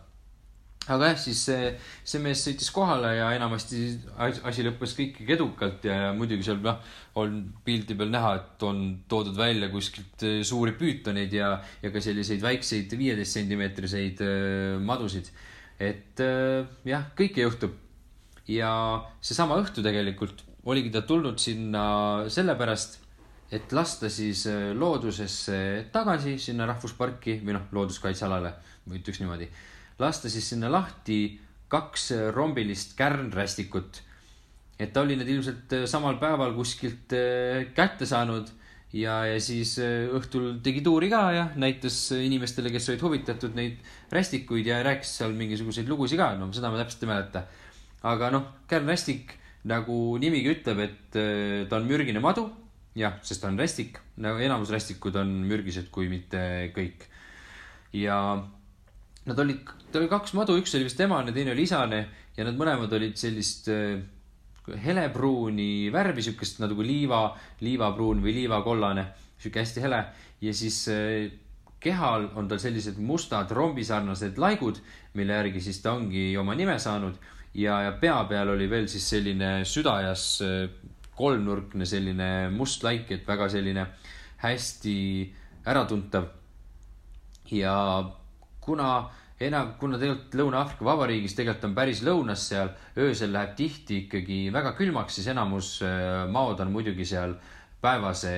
aga 0.90 1.12
jah, 1.12 1.20
siis 1.22 1.42
see, 1.50 1.72
see 2.08 2.22
mees 2.24 2.42
sõitis 2.46 2.70
kohale 2.74 3.12
ja 3.18 3.28
enamasti 3.36 3.82
asi 4.20 4.66
lõppes 4.66 4.96
kõik 4.98 5.20
edukalt 5.36 5.86
ja, 5.86 6.14
muidugi 6.18 6.46
seal 6.48 6.62
noh, 6.64 6.80
on 7.20 7.42
pildi 7.66 7.98
peal 8.00 8.12
näha, 8.14 8.32
et 8.40 8.66
on 8.66 8.82
toodud 9.12 9.38
välja 9.38 9.70
kuskilt 9.74 10.26
eh, 10.26 10.40
suuri 10.48 10.74
püütoneid 10.80 11.36
ja, 11.36 11.52
ja 11.84 11.94
ka 11.94 12.02
selliseid 12.04 12.42
väikseid 12.46 12.96
viieteist 12.98 13.38
sentimeetriseid 13.38 14.24
eh, 14.26 14.80
madusid. 14.82 15.30
et 15.80 16.20
jah, 16.20 17.06
kõike 17.16 17.46
juhtub. 17.46 17.76
ja 18.50 18.72
seesama 19.22 19.60
õhtu 19.62 19.84
tegelikult 19.86 20.44
oligi 20.70 20.92
ta 20.92 21.04
tulnud 21.08 21.40
sinna 21.40 21.84
sellepärast, 22.32 23.00
et 23.52 23.72
lasta 23.74 24.10
siis 24.14 24.46
loodusesse 24.78 25.90
tagasi 25.92 26.38
sinna 26.38 26.68
rahvusparki 26.70 27.40
või 27.42 27.56
noh, 27.58 27.66
looduskaitsealale, 27.74 28.54
ütleks 28.94 29.24
niimoodi 29.24 29.50
lasta 30.00 30.32
siis 30.32 30.48
sinna 30.54 30.72
lahti 30.72 31.40
kaks 31.70 32.12
rombilist 32.34 32.96
kärnrästikut. 32.98 34.02
et 34.80 34.94
ta 34.96 35.02
oli 35.04 35.18
need 35.20 35.28
ilmselt 35.28 35.74
äh, 35.76 35.82
samal 35.92 36.16
päeval 36.22 36.54
kuskilt 36.56 37.12
äh, 37.12 37.66
kätte 37.76 38.06
saanud 38.08 38.48
ja, 38.96 39.26
ja 39.28 39.40
siis 39.44 39.74
äh, 39.84 40.08
õhtul 40.16 40.62
tegi 40.64 40.80
tuuri 40.82 41.10
ka 41.12 41.20
ja 41.36 41.50
näitas 41.60 41.98
inimestele, 42.16 42.72
kes 42.72 42.88
olid 42.90 43.04
huvitatud 43.04 43.58
neid 43.60 43.84
rästikuid 44.16 44.72
ja 44.72 44.80
rääkis 44.86 45.18
seal 45.20 45.36
mingisuguseid 45.36 45.92
lugusid 45.92 46.22
ka, 46.22 46.32
no 46.40 46.48
seda 46.56 46.72
ma 46.72 46.80
täpselt 46.80 47.04
ei 47.04 47.12
mäleta. 47.12 47.44
aga 48.08 48.32
noh, 48.32 48.48
kärnrästik 48.72 49.36
nagu 49.68 50.16
nimigi 50.18 50.56
ütleb, 50.56 50.80
et 50.80 51.18
ta 51.68 51.76
on 51.76 51.84
mürgine 51.86 52.24
madu, 52.24 52.48
jah, 53.00 53.18
sest 53.24 53.44
ta 53.44 53.50
on 53.50 53.60
rästik, 53.60 54.00
nagu 54.20 54.42
enamus 54.44 54.72
rästikud 54.74 55.16
on 55.20 55.32
mürgised, 55.48 55.90
kui 55.94 56.10
mitte 56.12 56.42
kõik. 56.76 57.08
ja 57.96 58.20
nad 59.30 59.40
olid, 59.40 59.72
tal 59.92 60.04
oli 60.04 60.12
kaks 60.12 60.36
madu, 60.38 60.58
üks 60.60 60.76
oli 60.78 60.88
vist 60.88 61.00
emane, 61.02 61.34
teine 61.34 61.54
oli 61.56 61.66
isane 61.66 62.00
ja 62.38 62.46
nad 62.48 62.58
mõlemad 62.60 62.94
olid 62.96 63.18
sellist 63.20 63.70
äh, 63.74 64.00
helepruuni 64.84 65.90
värvi, 65.94 66.24
siukest 66.30 66.62
nagu 66.64 66.84
liiva, 66.86 67.24
liivapruun 67.66 68.22
või 68.24 68.36
liivakollane, 68.42 69.06
sihuke 69.40 69.64
hästi 69.64 69.84
hele. 69.84 70.04
Ja 70.44 70.54
siis 70.56 70.84
äh, 70.94 71.32
kehal 71.82 72.30
on 72.38 72.48
tal 72.52 72.62
sellised 72.62 73.00
mustad 73.02 73.52
rombisarnased 73.56 74.40
laigud, 74.42 74.80
mille 75.18 75.40
järgi 75.42 75.64
siis 75.70 75.82
ta 75.84 75.96
ongi 75.98 76.32
oma 76.38 76.56
nime 76.58 76.78
saanud. 76.80 77.18
Ja, 77.58 77.80
ja 77.82 77.96
pea 77.98 78.22
peal 78.30 78.52
oli 78.54 78.68
veel 78.70 78.86
siis 78.92 79.08
selline 79.10 79.64
südajas 79.66 80.26
äh, 80.46 80.68
kolmnurkne 81.20 81.86
selline 81.90 82.50
must 82.56 82.84
laik, 82.88 83.12
et 83.12 83.28
väga 83.28 83.50
selline 83.52 83.86
hästi 84.40 84.98
äratuntav. 85.68 86.30
ja 87.52 87.76
kuna 88.62 89.10
enam, 89.42 89.74
kuna 89.80 89.98
tegelikult 90.00 90.36
Lõuna-Aafrika 90.40 90.86
Vabariigis 90.86 91.36
tegelikult 91.38 91.70
on 91.70 91.78
päris 91.78 92.02
lõunas 92.06 92.44
seal, 92.52 92.74
öösel 93.00 93.32
läheb 93.34 93.56
tihti 93.58 94.04
ikkagi 94.06 94.42
väga 94.54 94.76
külmaks, 94.78 95.20
siis 95.20 95.30
enamus 95.32 95.80
äh, 95.86 96.26
maod 96.32 96.60
on 96.64 96.74
muidugi 96.74 97.08
seal 97.08 97.36
päevase 97.80 98.32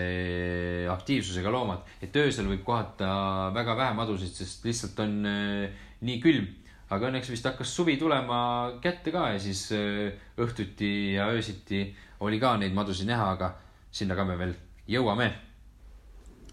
aktiivsusega 0.93 1.51
loomad, 1.53 1.87
et 2.05 2.15
öösel 2.21 2.45
võib 2.51 2.61
kohata 2.65 3.09
väga 3.55 3.75
vähe 3.79 3.95
madusid, 3.97 4.33
sest 4.37 4.65
lihtsalt 4.67 4.99
on 5.01 5.15
äh, 5.25 5.85
nii 6.05 6.19
külm. 6.23 6.49
aga 6.91 7.07
õnneks 7.07 7.29
vist 7.31 7.45
hakkas 7.47 7.71
suvi 7.71 7.93
tulema 7.97 8.37
kätte 8.83 9.13
ka 9.15 9.29
ja 9.33 9.39
siis 9.39 9.69
äh, 9.73 10.11
õhtuti 10.37 11.15
ja 11.15 11.29
öösiti 11.33 11.85
oli 12.21 12.39
ka 12.41 12.55
neid 12.61 12.75
madusid 12.77 13.09
näha, 13.09 13.31
aga 13.35 13.55
sinna 13.91 14.17
ka 14.17 14.25
me 14.27 14.37
veel 14.39 14.53
jõuame 14.89 15.31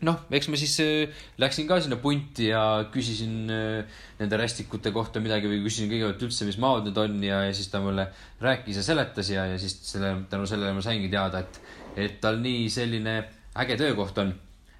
noh, 0.06 0.18
eks 0.34 0.48
ma 0.50 0.58
siis 0.58 0.76
äh, 0.82 1.22
läksin 1.42 1.66
ka 1.68 1.78
sinna 1.82 1.98
punti 2.02 2.48
ja 2.52 2.62
küsisin 2.92 3.50
äh, 3.50 4.00
nende 4.20 4.38
rästikute 4.38 4.92
kohta 4.94 5.22
midagi 5.22 5.50
või 5.50 5.62
küsisin 5.64 5.90
kõigepealt 5.90 6.26
üldse, 6.28 6.46
mis 6.46 6.58
maod 6.62 6.86
need 6.86 6.98
on 7.02 7.16
ja, 7.24 7.42
ja 7.48 7.54
siis 7.56 7.70
ta 7.72 7.80
mulle 7.82 8.08
rääkis 8.42 8.78
ja 8.78 8.84
seletas 8.86 9.32
ja, 9.34 9.48
ja 9.50 9.56
siis 9.60 9.78
selle, 9.88 10.14
tänu 10.30 10.46
sellele 10.46 10.76
ma 10.76 10.84
saingi 10.84 11.10
teada, 11.12 11.42
et, 11.42 11.60
et 11.98 12.20
tal 12.22 12.38
nii 12.42 12.68
selline 12.72 13.16
äge 13.58 13.78
töökoht 13.80 14.20
on. 14.22 14.34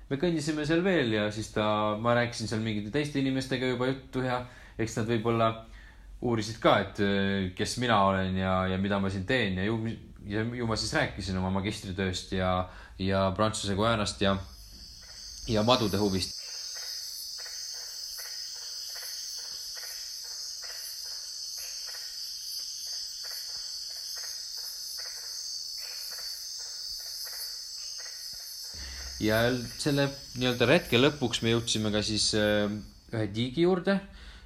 me 0.09 0.20
kõndisime 0.20 0.66
seal 0.68 0.85
veel 0.87 1.16
ja 1.18 1.27
siis 1.35 1.51
ta, 1.57 1.96
ma 2.01 2.14
rääkisin 2.16 2.51
seal 2.51 2.62
mingite 2.64 2.94
teiste 2.94 3.18
inimestega 3.20 3.74
juba 3.74 3.90
juttu 3.90 4.22
ja 4.24 4.44
eks 4.79 5.01
nad 5.01 5.11
võib-olla 5.11 5.51
uurisid 6.22 6.62
ka, 6.62 6.79
et 6.85 7.03
äh, 7.03 7.51
kes 7.59 7.79
mina 7.83 8.05
olen 8.07 8.38
ja, 8.38 8.61
ja 8.70 8.79
mida 8.79 9.03
ma 9.03 9.11
siin 9.11 9.27
teen 9.27 9.59
ja 9.59 9.66
ju, 9.66 9.83
ja 10.29 10.45
ju 10.45 10.67
ma 10.69 10.77
siis 10.77 10.93
rääkisin 10.93 11.38
oma 11.41 11.51
magistritööst 11.57 12.35
ja, 12.37 12.69
ja 13.01 13.29
Prantsuse 13.37 13.75
Guajanast 13.75 14.21
ja 14.21 14.37
ja 15.49 15.62
madude 15.64 15.97
huvist. 15.97 16.37
ja 29.19 29.38
selle 29.83 30.05
nii-öelda 30.38 30.67
retke 30.69 30.99
lõpuks 31.01 31.41
me 31.43 31.51
jõudsime 31.51 31.91
ka 31.91 32.05
siis 32.07 32.31
äh, 32.38 32.69
ühe 33.11 33.25
tiigi 33.35 33.64
juurde. 33.64 33.99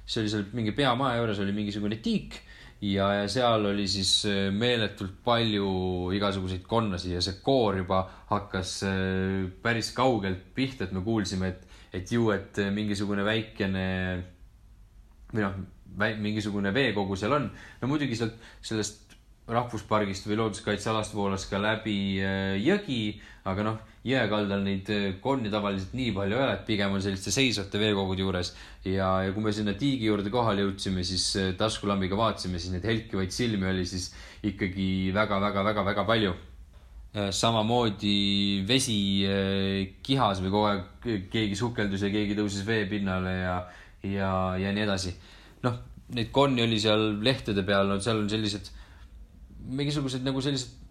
see 0.07 0.23
oli 0.23 0.31
seal 0.31 0.47
mingi 0.55 0.73
peamaja 0.75 1.19
juures 1.19 1.39
oli 1.43 1.53
mingisugune 1.55 1.99
tiik 2.03 2.39
ja, 2.83 3.07
ja 3.21 3.27
seal 3.31 3.67
oli 3.69 3.85
siis 3.87 4.11
äh, 4.27 4.47
meeletult 4.51 5.15
palju 5.25 6.11
igasuguseid 6.17 6.65
konnasid 6.67 7.15
ja 7.15 7.21
see 7.23 7.39
koor 7.45 7.77
juba 7.79 8.01
hakkas 8.31 8.75
äh, 8.89 9.45
päris 9.63 9.93
kaugelt 9.95 10.49
pihta, 10.55 10.87
et 10.87 10.95
me 10.95 11.03
kuulsime, 11.05 11.53
et, 11.53 11.79
et 12.01 12.11
ju, 12.11 12.27
et 12.35 12.59
äh, 12.59 12.73
mingisugune 12.75 13.25
väikene 13.27 13.85
või 15.33 15.45
noh, 15.45 15.61
mingisugune 16.19 16.73
veekogu 16.73 17.15
seal 17.19 17.37
on. 17.37 17.47
no 17.81 17.89
muidugi 17.89 18.17
sealt, 18.17 18.35
sellest 18.65 19.15
rahvuspargist 19.47 20.27
või 20.27 20.39
looduskaitsealast 20.39 21.15
voolas 21.15 21.45
ka 21.49 21.59
läbi 21.59 22.15
jõgi, 22.63 23.01
aga 23.49 23.65
noh, 23.67 23.81
jõe 24.03 24.23
kaldal 24.31 24.63
neid 24.65 24.89
konni 25.23 25.51
tavaliselt 25.51 25.93
nii 25.95 26.11
palju 26.15 26.35
ei 26.37 26.43
ole, 26.43 26.53
et 26.57 26.65
pigem 26.67 26.91
on 26.91 27.03
selliste 27.03 27.31
seisvate 27.31 27.79
veekogude 27.79 28.25
juures. 28.25 28.53
ja, 28.85 29.09
ja 29.23 29.33
kui 29.35 29.43
me 29.43 29.53
sinna 29.55 29.73
tiigi 29.79 30.09
juurde 30.11 30.33
kohale 30.33 30.65
jõudsime, 30.65 31.05
siis 31.07 31.55
taskulambiga 31.57 32.19
vaatasime, 32.19 32.59
siis 32.59 32.75
neid 32.75 32.87
helkivaid 32.87 33.31
silmi 33.31 33.69
oli 33.71 33.85
siis 33.87 34.11
ikkagi 34.43 35.13
väga-väga-väga-väga 35.15 36.03
palju 36.09 36.33
Äh, 37.13 37.29
samamoodi 37.29 38.65
vesi 38.65 39.21
äh, 39.29 39.91
kihas 40.01 40.39
või 40.41 40.49
kogu 40.49 40.65
aeg 40.65 41.27
keegi 41.29 41.53
sukeldus 41.53 42.01
ja 42.01 42.09
keegi 42.09 42.33
tõusis 42.33 42.63
veepinnale 42.65 43.33
ja, 43.37 43.57
ja, 44.01 44.29
ja 44.57 44.71
nii 44.73 44.81
edasi. 44.81 45.13
noh, 45.61 45.75
neid 46.17 46.31
konni 46.33 46.63
oli 46.65 46.79
seal 46.81 47.19
lehtede 47.21 47.61
peal, 47.67 47.85
no 47.85 47.99
seal 48.01 48.23
on 48.23 48.31
sellised, 48.31 48.71
mingisugused 49.77 50.25
nagu 50.25 50.41
sellised 50.41 50.82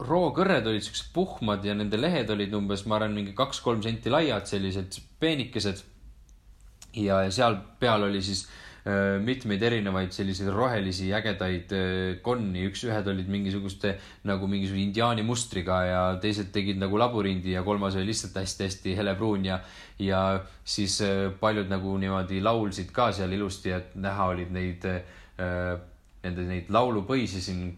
rookõrred 0.00 0.66
olid 0.66 0.84
siuksed 0.86 1.12
puhmad 1.14 1.64
ja 1.64 1.74
nende 1.76 2.00
lehed 2.00 2.30
olid 2.32 2.54
umbes, 2.56 2.86
ma 2.86 2.96
arvan, 2.98 3.14
mingi 3.16 3.34
kaks-kolm 3.36 3.82
senti 3.84 4.12
laiad, 4.12 4.48
sellised 4.48 5.00
peenikesed. 5.20 5.84
ja, 6.96 7.22
ja 7.26 7.30
seal 7.30 7.58
peal 7.78 8.08
oli 8.08 8.22
siis 8.24 8.46
äh, 8.46 8.70
Äh, 8.80 9.18
mitmeid 9.20 9.60
erinevaid 9.60 10.14
selliseid 10.16 10.48
rohelisi 10.54 11.10
ägedaid 11.12 11.72
äh, 11.76 12.14
konni, 12.24 12.62
üks, 12.70 12.86
ühed 12.88 13.10
olid 13.12 13.26
mingisuguste 13.28 13.90
nagu 14.24 14.46
mingisuguse 14.48 14.86
indiaani 14.86 15.24
mustriga 15.26 15.82
ja 15.84 15.98
teised 16.22 16.48
tegid 16.54 16.80
nagu 16.80 16.96
labürindi 16.96 17.52
ja 17.52 17.60
kolmas 17.66 17.98
oli 18.00 18.08
lihtsalt 18.08 18.38
hästi-hästi 18.40 18.94
helepruun 18.96 19.44
ja, 19.44 19.58
ja 20.00 20.22
siis 20.64 20.96
äh, 21.04 21.26
paljud 21.42 21.68
nagu 21.68 21.92
niimoodi 22.00 22.40
laulsid 22.40 22.88
ka 22.96 23.10
seal 23.12 23.36
ilusti, 23.36 23.74
et 23.76 23.92
näha 24.00 24.30
olid 24.32 24.56
neid, 24.56 24.88
nende 26.24 26.48
neid 26.48 26.72
laulupõisi 26.72 27.44
siin 27.44 27.68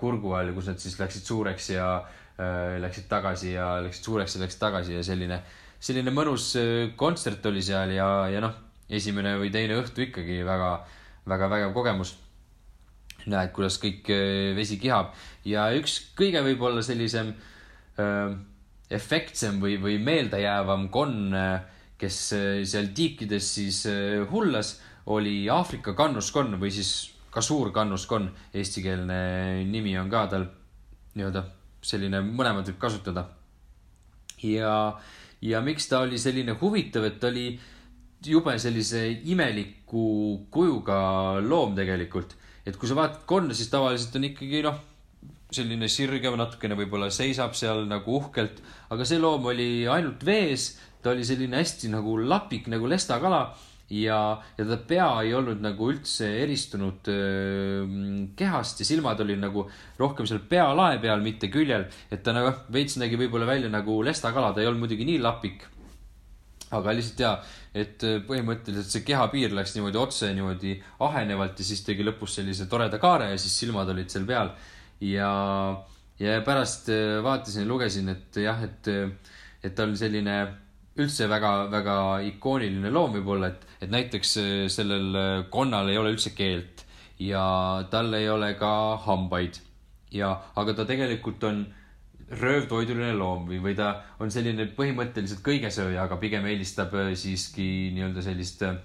kurgu 0.00 0.36
all, 0.38 0.52
kus 0.54 0.68
nad 0.70 0.78
siis 0.78 0.98
läksid 1.00 1.24
suureks 1.26 1.70
ja 1.74 1.86
läksid 2.82 3.08
tagasi 3.10 3.52
ja 3.56 3.72
läksid 3.82 4.06
suureks 4.06 4.36
ja 4.36 4.42
läksid 4.44 4.60
tagasi 4.62 4.94
ja 4.94 5.02
selline, 5.06 5.40
selline 5.82 6.14
mõnus 6.14 6.52
kontsert 6.98 7.46
oli 7.50 7.62
seal 7.62 7.94
ja, 7.96 8.08
ja 8.30 8.42
noh 8.44 8.54
esimene 8.90 9.36
või 9.40 9.50
teine 9.52 9.78
õhtu 9.80 10.04
ikkagi 10.08 10.42
väga, 10.46 10.76
väga 11.30 11.48
vägev 11.52 11.74
kogemus. 11.76 12.18
näed, 13.24 13.54
kuidas 13.56 13.78
kõik 13.80 14.08
äh, 14.12 14.52
vesi 14.52 14.76
kihab 14.76 15.14
ja 15.48 15.70
üks 15.72 16.12
kõige 16.16 16.42
võib-olla 16.44 16.82
sellisem 16.84 17.30
äh, 17.96 18.34
efektsem 18.92 19.62
või, 19.62 19.78
või 19.80 19.96
meeldejäävam 19.96 20.90
konn, 20.92 21.32
äh, 21.32 21.62
kes 21.96 22.18
äh, 22.36 22.64
seal 22.68 22.90
tiikides 22.92 23.48
siis 23.54 23.86
äh, 23.88 24.28
hullas, 24.28 24.80
oli 25.06 25.48
Aafrika 25.48 25.94
kannuskonn 25.96 26.60
või 26.60 26.70
siis 26.72 27.13
ka 27.34 27.42
suur 27.42 27.72
kannuskonn. 27.74 28.30
Eestikeelne 28.54 29.64
nimi 29.68 29.96
on 29.98 30.10
ka 30.12 30.26
tal 30.30 30.46
nii-öelda 31.14 31.44
selline, 31.84 32.22
mõlemat 32.24 32.70
võib 32.70 32.80
kasutada. 32.80 33.28
ja, 34.42 34.98
ja 35.42 35.60
miks 35.64 35.88
ta 35.88 36.04
oli 36.04 36.18
selline 36.18 36.56
huvitav, 36.60 37.04
et 37.08 37.20
ta 37.20 37.30
oli 37.32 37.52
jube 38.24 38.56
sellise 38.58 39.04
imeliku 39.30 40.46
kujuga 40.50 41.40
loom 41.44 41.74
tegelikult. 41.76 42.34
et 42.64 42.76
kui 42.80 42.88
sa 42.88 42.96
vaatad 42.96 43.26
konda, 43.28 43.54
siis 43.54 43.68
tavaliselt 43.68 44.16
on 44.16 44.24
ikkagi 44.30 44.62
noh, 44.64 44.78
selline 45.52 45.88
sirge 45.92 46.30
või 46.32 46.40
natukene 46.40 46.78
võib-olla 46.78 47.10
seisab 47.12 47.52
seal 47.54 47.84
nagu 47.90 48.16
uhkelt, 48.16 48.62
aga 48.90 49.04
see 49.04 49.20
loom 49.20 49.50
oli 49.52 49.84
ainult 49.86 50.24
vees, 50.24 50.78
ta 51.02 51.12
oli 51.12 51.26
selline 51.28 51.60
hästi 51.60 51.92
nagu 51.92 52.16
lapik 52.24 52.70
nagu 52.72 52.88
lestakala 52.88 53.50
ja, 53.90 54.18
ja 54.58 54.64
ta 54.64 54.78
pea 54.88 55.08
ei 55.22 55.34
olnud 55.36 55.60
nagu 55.62 55.90
üldse 55.92 56.30
eristunud 56.40 57.10
öö, 57.12 57.84
kehast 58.36 58.80
ja 58.80 58.88
silmad 58.88 59.20
olid 59.20 59.42
nagu 59.42 59.66
rohkem 60.00 60.28
seal 60.28 60.40
pealae 60.48 60.98
peal, 61.02 61.20
mitte 61.24 61.50
küljel. 61.52 61.86
et 62.10 62.24
ta 62.24 62.32
nagu 62.36 62.54
veits 62.72 62.96
nägi 63.00 63.20
võib-olla 63.20 63.48
välja 63.48 63.70
nagu 63.72 64.00
lestakala, 64.06 64.54
ta 64.54 64.64
ei 64.64 64.70
olnud 64.70 64.86
muidugi 64.86 65.08
nii 65.08 65.20
lapik 65.20 65.68
aga 66.74 66.94
lihtsalt 66.96 67.22
ja, 67.22 67.32
et 67.76 68.04
äh, 68.06 68.20
põhimõtteliselt 68.26 68.90
see 68.90 69.04
kehapiir 69.06 69.54
läks 69.56 69.74
niimoodi 69.76 70.00
otse 70.00 70.30
niimoodi 70.34 70.76
ahenevalt 71.04 71.60
ja 71.60 71.66
siis 71.68 71.84
tegi 71.86 72.06
lõpus 72.06 72.38
sellise 72.38 72.68
toreda 72.70 73.00
kaare 73.02 73.30
ja 73.32 73.40
siis 73.40 73.56
silmad 73.64 73.90
olid 73.92 74.10
seal 74.12 74.26
peal. 74.28 74.52
ja, 75.04 75.30
ja 76.20 76.40
pärast 76.46 76.90
äh, 76.94 77.20
vaatasin 77.24 77.68
lugesin, 77.68 78.10
et 78.14 78.42
jah, 78.42 78.62
et, 78.64 78.90
äh, 78.90 79.34
et 79.62 79.74
ta 79.74 79.86
on 79.86 79.96
selline 79.98 80.38
üldse 81.00 81.26
väga-väga 81.30 81.96
ikooniline 82.30 82.90
loom 82.94 83.16
võib-olla, 83.16 83.50
et, 83.50 83.64
et 83.82 83.90
näiteks 83.90 84.36
sellel 84.70 85.46
konnal 85.50 85.90
ei 85.90 85.98
ole 85.98 86.14
üldse 86.14 86.30
keelt 86.36 86.84
ja 87.18 87.44
tal 87.90 88.14
ei 88.14 88.28
ole 88.30 88.52
ka 88.58 88.70
hambaid 89.06 89.58
ja, 90.14 90.30
aga 90.56 90.74
ta 90.78 90.86
tegelikult 90.88 91.42
on 91.48 91.64
röövtoiduline 92.40 93.12
loom 93.18 93.48
või, 93.48 93.60
või 93.62 93.74
ta 93.78 93.90
on 94.22 94.32
selline 94.32 94.66
põhimõtteliselt 94.76 95.42
kõigesööja, 95.44 96.06
aga 96.06 96.18
pigem 96.22 96.46
eelistab 96.48 96.94
äh, 96.96 97.12
siiski 97.18 97.90
nii-öelda 97.94 98.24
sellist 98.24 98.64
äh, 98.66 98.78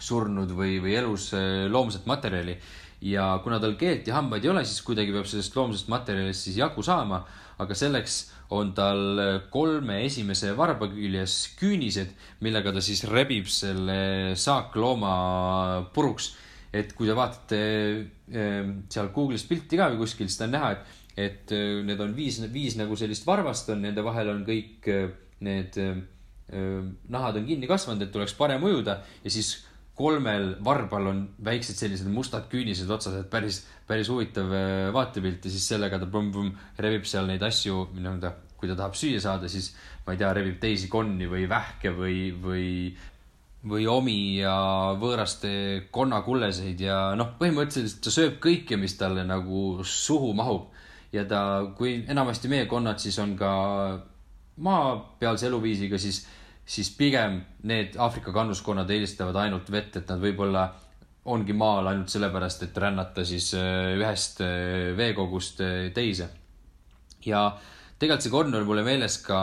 surnud 0.00 0.52
või, 0.56 0.78
või 0.82 0.96
elus 1.00 1.30
äh, 1.36 1.66
loomset 1.70 2.06
materjali. 2.10 2.58
Ja 3.00 3.30
kuna 3.44 3.60
tal 3.62 3.76
keelt 3.80 4.08
ja 4.08 4.18
hambaid 4.18 4.44
ei 4.44 4.52
ole, 4.52 4.64
siis 4.68 4.82
kuidagi 4.84 5.14
peab 5.14 5.28
sellest 5.28 5.56
loomsest 5.56 5.88
materjalist 5.92 6.48
siis 6.48 6.60
jagu 6.60 6.84
saama, 6.84 7.22
aga 7.60 7.76
selleks 7.76 8.20
on 8.56 8.72
tal 8.74 9.20
kolme 9.52 10.00
esimese 10.04 10.52
varba 10.58 10.88
küljes 10.90 11.54
küünised, 11.60 12.12
millega 12.44 12.72
ta 12.74 12.82
siis 12.84 13.04
rebib 13.08 13.48
selle 13.48 14.36
saaklooma 14.36 15.16
puruks. 15.94 16.34
et 16.72 16.92
kui 16.94 17.08
te 17.08 17.14
vaatate 17.18 17.60
seal 18.30 19.08
Google'is 19.10 19.42
pilti 19.48 19.78
ka 19.78 19.88
või 19.90 20.04
kuskil, 20.04 20.28
siis 20.30 20.44
on 20.46 20.52
näha, 20.54 20.70
et 20.76 20.98
et 21.20 21.52
äh, 21.52 21.82
need 21.84 22.00
on 22.00 22.14
viis, 22.16 22.38
viis 22.52 22.76
nagu 22.78 22.96
sellist 22.98 23.26
varvast 23.26 23.70
on, 23.74 23.82
nende 23.84 24.04
vahel 24.04 24.32
on 24.34 24.44
kõik 24.46 24.88
äh, 24.90 25.12
need 25.44 25.78
nahad 26.50 27.36
on 27.38 27.44
kinni 27.46 27.68
kasvanud, 27.70 28.02
et 28.02 28.16
oleks 28.18 28.32
parem 28.34 28.64
ujuda 28.66 28.96
ja 29.22 29.30
siis 29.30 29.52
kolmel 30.00 30.54
varbal 30.64 31.10
on 31.12 31.22
väiksed 31.44 31.76
sellised 31.76 32.08
mustad 32.10 32.48
küünised 32.52 32.90
otsas, 32.90 33.18
et 33.20 33.28
päris, 33.32 33.62
päris 33.88 34.08
huvitav 34.08 34.48
vaatepilt 34.96 35.44
ja 35.44 35.52
siis 35.52 35.66
sellega 35.74 36.00
ta 36.00 36.08
põmm-põmm 36.10 36.54
rebib 36.80 37.04
seal 37.08 37.28
neid 37.28 37.44
asju, 37.44 37.90
nii-öelda, 37.96 38.32
kui 38.60 38.68
ta 38.68 38.76
tahab 38.78 38.96
süüa 38.98 39.20
saada, 39.22 39.48
siis 39.48 39.70
ma 40.06 40.14
ei 40.14 40.20
tea, 40.20 40.32
rebib 40.36 40.58
teisi 40.62 40.88
konni 40.92 41.28
või 41.30 41.46
vähke 41.48 41.92
või, 41.96 42.16
või, 42.42 42.66
või 43.70 43.86
omi 43.90 44.20
ja 44.40 44.54
võõraste 45.00 45.52
konnakulleseid 45.92 46.80
ja 46.80 47.00
noh, 47.18 47.34
põhimõtteliselt 47.40 48.02
ta 48.04 48.12
sööb 48.14 48.38
kõike, 48.42 48.78
mis 48.80 48.96
talle 49.00 49.24
nagu 49.28 49.80
suhu 49.84 50.32
mahub. 50.36 50.70
Ja 51.10 51.24
ta, 51.26 51.40
kui 51.74 52.04
enamasti 52.06 52.48
meie 52.48 52.68
konnad 52.70 53.00
siis 53.02 53.16
on 53.18 53.34
ka 53.38 53.50
maapealse 54.62 55.48
eluviisiga, 55.48 55.98
siis, 55.98 56.22
siis 56.70 56.92
pigem 56.94 57.40
need 57.66 57.96
Aafrika 57.98 58.32
kannuskonnad 58.34 58.90
eelistavad 58.94 59.36
ainult 59.42 59.70
vett, 59.72 59.96
et 59.98 60.10
nad 60.10 60.22
võib-olla 60.22 60.68
ongi 61.30 61.54
maal 61.56 61.90
ainult 61.90 62.12
sellepärast, 62.12 62.64
et 62.64 62.78
rännata 62.80 63.24
siis 63.28 63.50
äh, 63.58 63.96
ühest 63.98 64.40
äh, 64.44 64.92
veekogust 64.96 65.60
äh, 65.66 65.90
teise. 65.94 66.30
ja 67.26 67.50
tegelikult 67.98 68.24
see 68.24 68.32
konn 68.32 68.56
on 68.56 68.64
mulle 68.64 68.84
meeles 68.86 69.18
ka, 69.20 69.38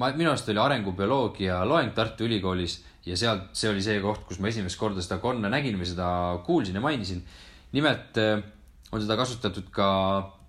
ma, 0.00 0.08
minu 0.16 0.30
arust 0.30 0.46
oli 0.48 0.62
arengubioloogia 0.62 1.58
loeng 1.68 1.90
Tartu 1.92 2.24
Ülikoolis 2.24 2.78
ja 3.04 3.18
sealt, 3.20 3.50
see 3.52 3.68
oli 3.68 3.82
see 3.84 3.98
koht, 4.00 4.22
kus 4.24 4.40
ma 4.40 4.48
esimest 4.48 4.80
korda 4.80 5.04
seda 5.04 5.18
konna 5.20 5.50
nägin 5.52 5.76
või 5.76 5.90
seda 5.90 6.06
kuulsin 6.46 6.78
ja 6.78 6.80
mainisin. 6.80 7.20
nimelt 7.76 8.16
on 8.24 9.04
seda 9.04 9.18
kasutatud 9.20 9.68
ka 9.74 9.90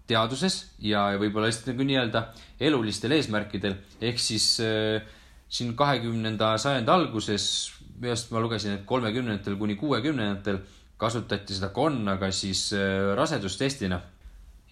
teaduses 0.08 0.58
ja, 0.82 1.08
võib-olla 1.20 1.50
lihtsalt 1.50 1.72
nagu 1.74 1.86
nii-öelda 1.88 2.22
elulistel 2.62 3.16
eesmärkidel. 3.18 3.78
ehk 4.02 4.20
siis 4.22 4.60
äh, 4.64 5.06
siin 5.50 5.76
kahekümnenda 5.78 6.56
sajandi 6.62 6.92
alguses, 6.92 7.46
arust 8.02 8.34
ma 8.34 8.42
lugesin, 8.44 8.78
et 8.78 8.86
kolmekümnendatel 8.86 9.58
kuni 9.58 9.78
kuuekümnendatel 9.80 10.62
kasutati 10.98 11.56
seda 11.56 11.72
konnaga 11.76 12.32
siis 12.32 12.72
äh, 12.74 13.16
rasedustestina. 13.18 14.02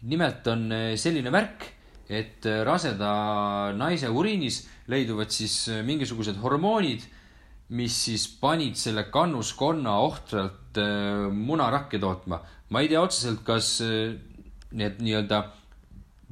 nimelt 0.04 0.48
on 0.48 0.72
äh, 0.72 0.96
selline 0.96 1.32
värk, 1.32 1.65
et 2.10 2.46
äh, 2.46 2.63
raseda 2.65 3.74
naise 3.78 4.10
uriinis 4.10 4.67
leiduvad 4.88 5.32
siis 5.32 5.67
äh, 5.69 5.84
mingisugused 5.86 6.38
hormoonid, 6.41 7.02
mis 7.74 7.96
siis 8.06 8.28
panid 8.28 8.76
selle 8.78 9.08
kannuskonna 9.10 9.98
ohtralt 10.04 10.78
äh, 10.78 11.32
munarakke 11.32 11.98
tootma 12.00 12.41
ma 12.74 12.82
ei 12.82 12.89
tea 12.89 13.02
otseselt, 13.06 13.43
kas 13.46 13.78
need 14.78 15.02
nii-öelda 15.04 15.42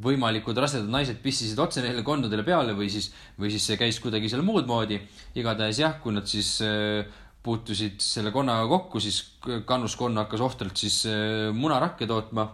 võimalikud 0.02 0.58
rasedad 0.58 0.90
naised 0.90 1.20
pissisid 1.22 1.60
otse 1.62 1.84
neile 1.84 2.04
kondadele 2.06 2.46
peale 2.46 2.74
või 2.78 2.90
siis, 2.92 3.12
või 3.40 3.52
siis 3.54 3.66
see 3.70 3.80
käis 3.80 4.00
kuidagi 4.02 4.30
seal 4.32 4.44
muud 4.46 4.70
moodi. 4.70 5.00
igatahes 5.38 5.82
jah, 5.82 6.00
kui 6.02 6.14
nad 6.16 6.28
siis 6.30 6.56
äh, 6.66 7.06
puutusid 7.44 8.02
selle 8.02 8.32
konnaga 8.34 8.68
kokku, 8.70 9.02
siis 9.02 9.22
kannuskonna 9.66 10.26
hakkas 10.26 10.46
ohtralt 10.46 10.78
siis 10.78 11.04
äh, 11.10 11.50
munarakke 11.54 12.08
tootma. 12.08 12.48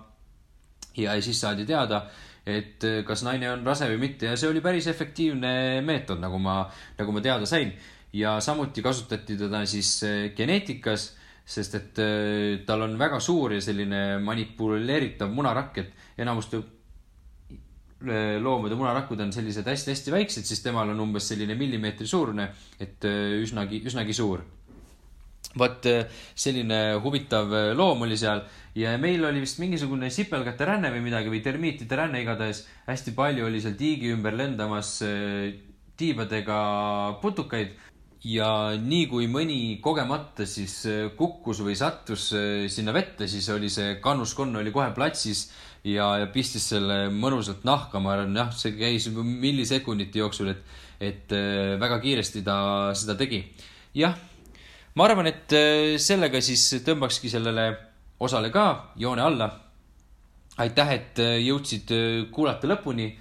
ja 0.97 1.13
siis 1.21 1.39
saadi 1.39 1.65
teada, 1.65 2.07
et 2.45 2.83
kas 3.05 3.21
naine 3.23 3.51
on 3.51 3.65
rase 3.65 3.85
või 3.85 3.99
mitte 4.01 4.25
ja 4.25 4.37
see 4.39 4.49
oli 4.49 4.63
päris 4.65 4.87
efektiivne 4.87 5.83
meetod, 5.85 6.19
nagu 6.19 6.39
ma, 6.41 6.63
nagu 6.97 7.13
ma 7.13 7.21
teada 7.21 7.45
sain. 7.45 7.71
ja 8.13 8.39
samuti 8.41 8.81
kasutati 8.81 9.37
teda 9.37 9.65
siis 9.65 10.01
geneetikas 10.35 11.11
sest 11.47 11.77
et 11.79 11.99
äh, 12.03 12.65
tal 12.67 12.83
on 12.83 12.97
väga 12.99 13.21
suur 13.23 13.55
ja 13.55 13.61
selline 13.63 14.19
manipuleeritav 14.23 15.31
munarakk, 15.31 15.79
et 15.79 16.19
enamuste 16.19 16.59
äh, 16.59 18.35
loomade 18.43 18.75
munarakud 18.75 19.21
on 19.23 19.31
sellised 19.31 19.67
hästi-hästi 19.67 20.13
väiksed, 20.13 20.47
siis 20.47 20.61
temal 20.65 20.91
on 20.91 20.99
umbes 21.07 21.29
selline 21.31 21.55
millimeetri 21.59 22.07
suurune, 22.09 22.49
et 22.83 23.07
äh, 23.07 23.37
üsnagi, 23.39 23.81
üsnagi 23.87 24.15
suur. 24.17 24.43
vot 25.57 25.85
selline 26.37 26.77
huvitav 27.01 27.53
loom 27.73 28.01
oli 28.05 28.17
seal 28.19 28.43
ja 28.77 28.91
meil 29.01 29.23
oli 29.25 29.39
vist 29.41 29.57
mingisugune 29.61 30.09
sipelgate 30.13 30.65
ränne 30.67 30.91
või 30.93 31.01
midagi 31.07 31.31
või 31.31 31.39
termiitide 31.41 31.97
ränne 31.97 32.21
igatahes. 32.21 32.65
hästi 32.85 33.13
palju 33.15 33.45
oli 33.45 33.61
seal 33.63 33.73
tiigi 33.79 34.11
ümber 34.13 34.35
lendamas 34.37 34.99
tiibadega 35.97 36.59
putukaid 37.21 37.73
ja 38.25 38.49
nii 38.81 39.05
kui 39.11 39.27
mõni 39.29 39.77
kogemata 39.83 40.45
siis 40.49 40.79
äh, 40.89 41.09
kukkus 41.17 41.61
või 41.65 41.75
sattus 41.77 42.31
äh, 42.33 42.65
sinna 42.71 42.93
vette, 42.95 43.27
siis 43.29 43.47
oli 43.53 43.69
see 43.69 43.97
kannuskonn 44.01 44.57
oli 44.57 44.73
kohe 44.73 44.89
platsis 44.95 45.47
ja, 45.83 46.09
ja 46.23 46.29
pistis 46.33 46.65
selle 46.73 47.07
mõnusalt 47.13 47.65
nahka, 47.67 48.01
ma 48.01 48.15
arvan, 48.15 48.33
jah, 48.35 48.49
see 48.55 48.73
käis 48.77 49.09
millisekundite 49.13 50.23
jooksul, 50.23 50.49
et, 50.55 50.79
et 50.99 51.35
äh, 51.35 51.75
väga 51.79 51.99
kiiresti 52.01 52.41
ta 52.45 52.57
seda 52.97 53.17
tegi. 53.19 53.43
jah, 53.97 54.17
ma 54.95 55.05
arvan, 55.05 55.29
et 55.29 55.53
sellega 56.01 56.41
siis 56.41 56.65
tõmbakski 56.85 57.29
sellele 57.29 57.69
osale 58.19 58.49
ka 58.49 58.93
joone 58.97 59.21
alla. 59.21 59.51
aitäh, 60.57 60.89
et 60.89 61.21
jõudsid 61.21 61.93
kuulata 62.33 62.67
lõpuni. 62.67 63.11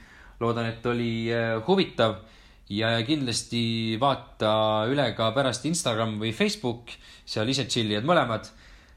loodan, 0.40 0.66
et 0.66 0.86
oli 0.86 1.28
huvitav 1.68 2.16
ja 2.72 2.90
kindlasti 3.06 3.96
vaata 4.00 4.86
üle 4.90 5.10
ka 5.16 5.30
pärast 5.34 5.66
Instagram 5.68 6.16
või 6.22 6.32
Facebook, 6.34 6.90
seal 7.26 7.48
ise 7.50 7.66
tšillijad 7.66 8.06
mõlemad. 8.06 8.50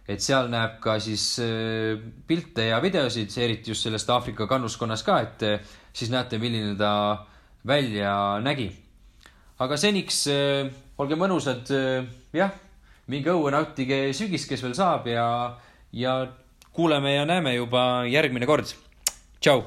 et 0.09 0.23
seal 0.25 0.47
näeb 0.49 0.79
ka 0.81 0.95
siis 0.97 1.37
äh, 1.37 1.99
pilte 2.25 2.63
ja 2.71 2.79
videosid, 2.81 3.29
eriti 3.37 3.69
just 3.69 3.85
sellest 3.85 4.09
Aafrika 4.09 4.47
kannuskonnas 4.49 5.03
ka, 5.05 5.19
et 5.21 5.43
äh, 5.45 5.59
siis 5.93 6.09
näete, 6.09 6.39
milline 6.41 6.75
ta 6.77 7.27
välja 7.65 8.39
nägi. 8.41 8.71
aga 9.59 9.77
seniks 9.77 10.25
äh, 10.27 10.71
olge 10.97 11.15
mõnusad, 11.15 11.69
jah, 12.33 12.51
minge 13.07 13.29
õue, 13.29 13.51
nautige 13.51 14.09
sügist, 14.13 14.49
kes 14.49 14.63
veel 14.63 14.73
saab 14.73 15.07
ja, 15.07 15.55
ja 15.93 16.25
kuuleme 16.73 17.13
ja 17.13 17.25
näeme 17.25 17.53
juba 17.55 18.03
järgmine 18.09 18.49
kord. 18.49 18.73
tšau. 19.39 19.63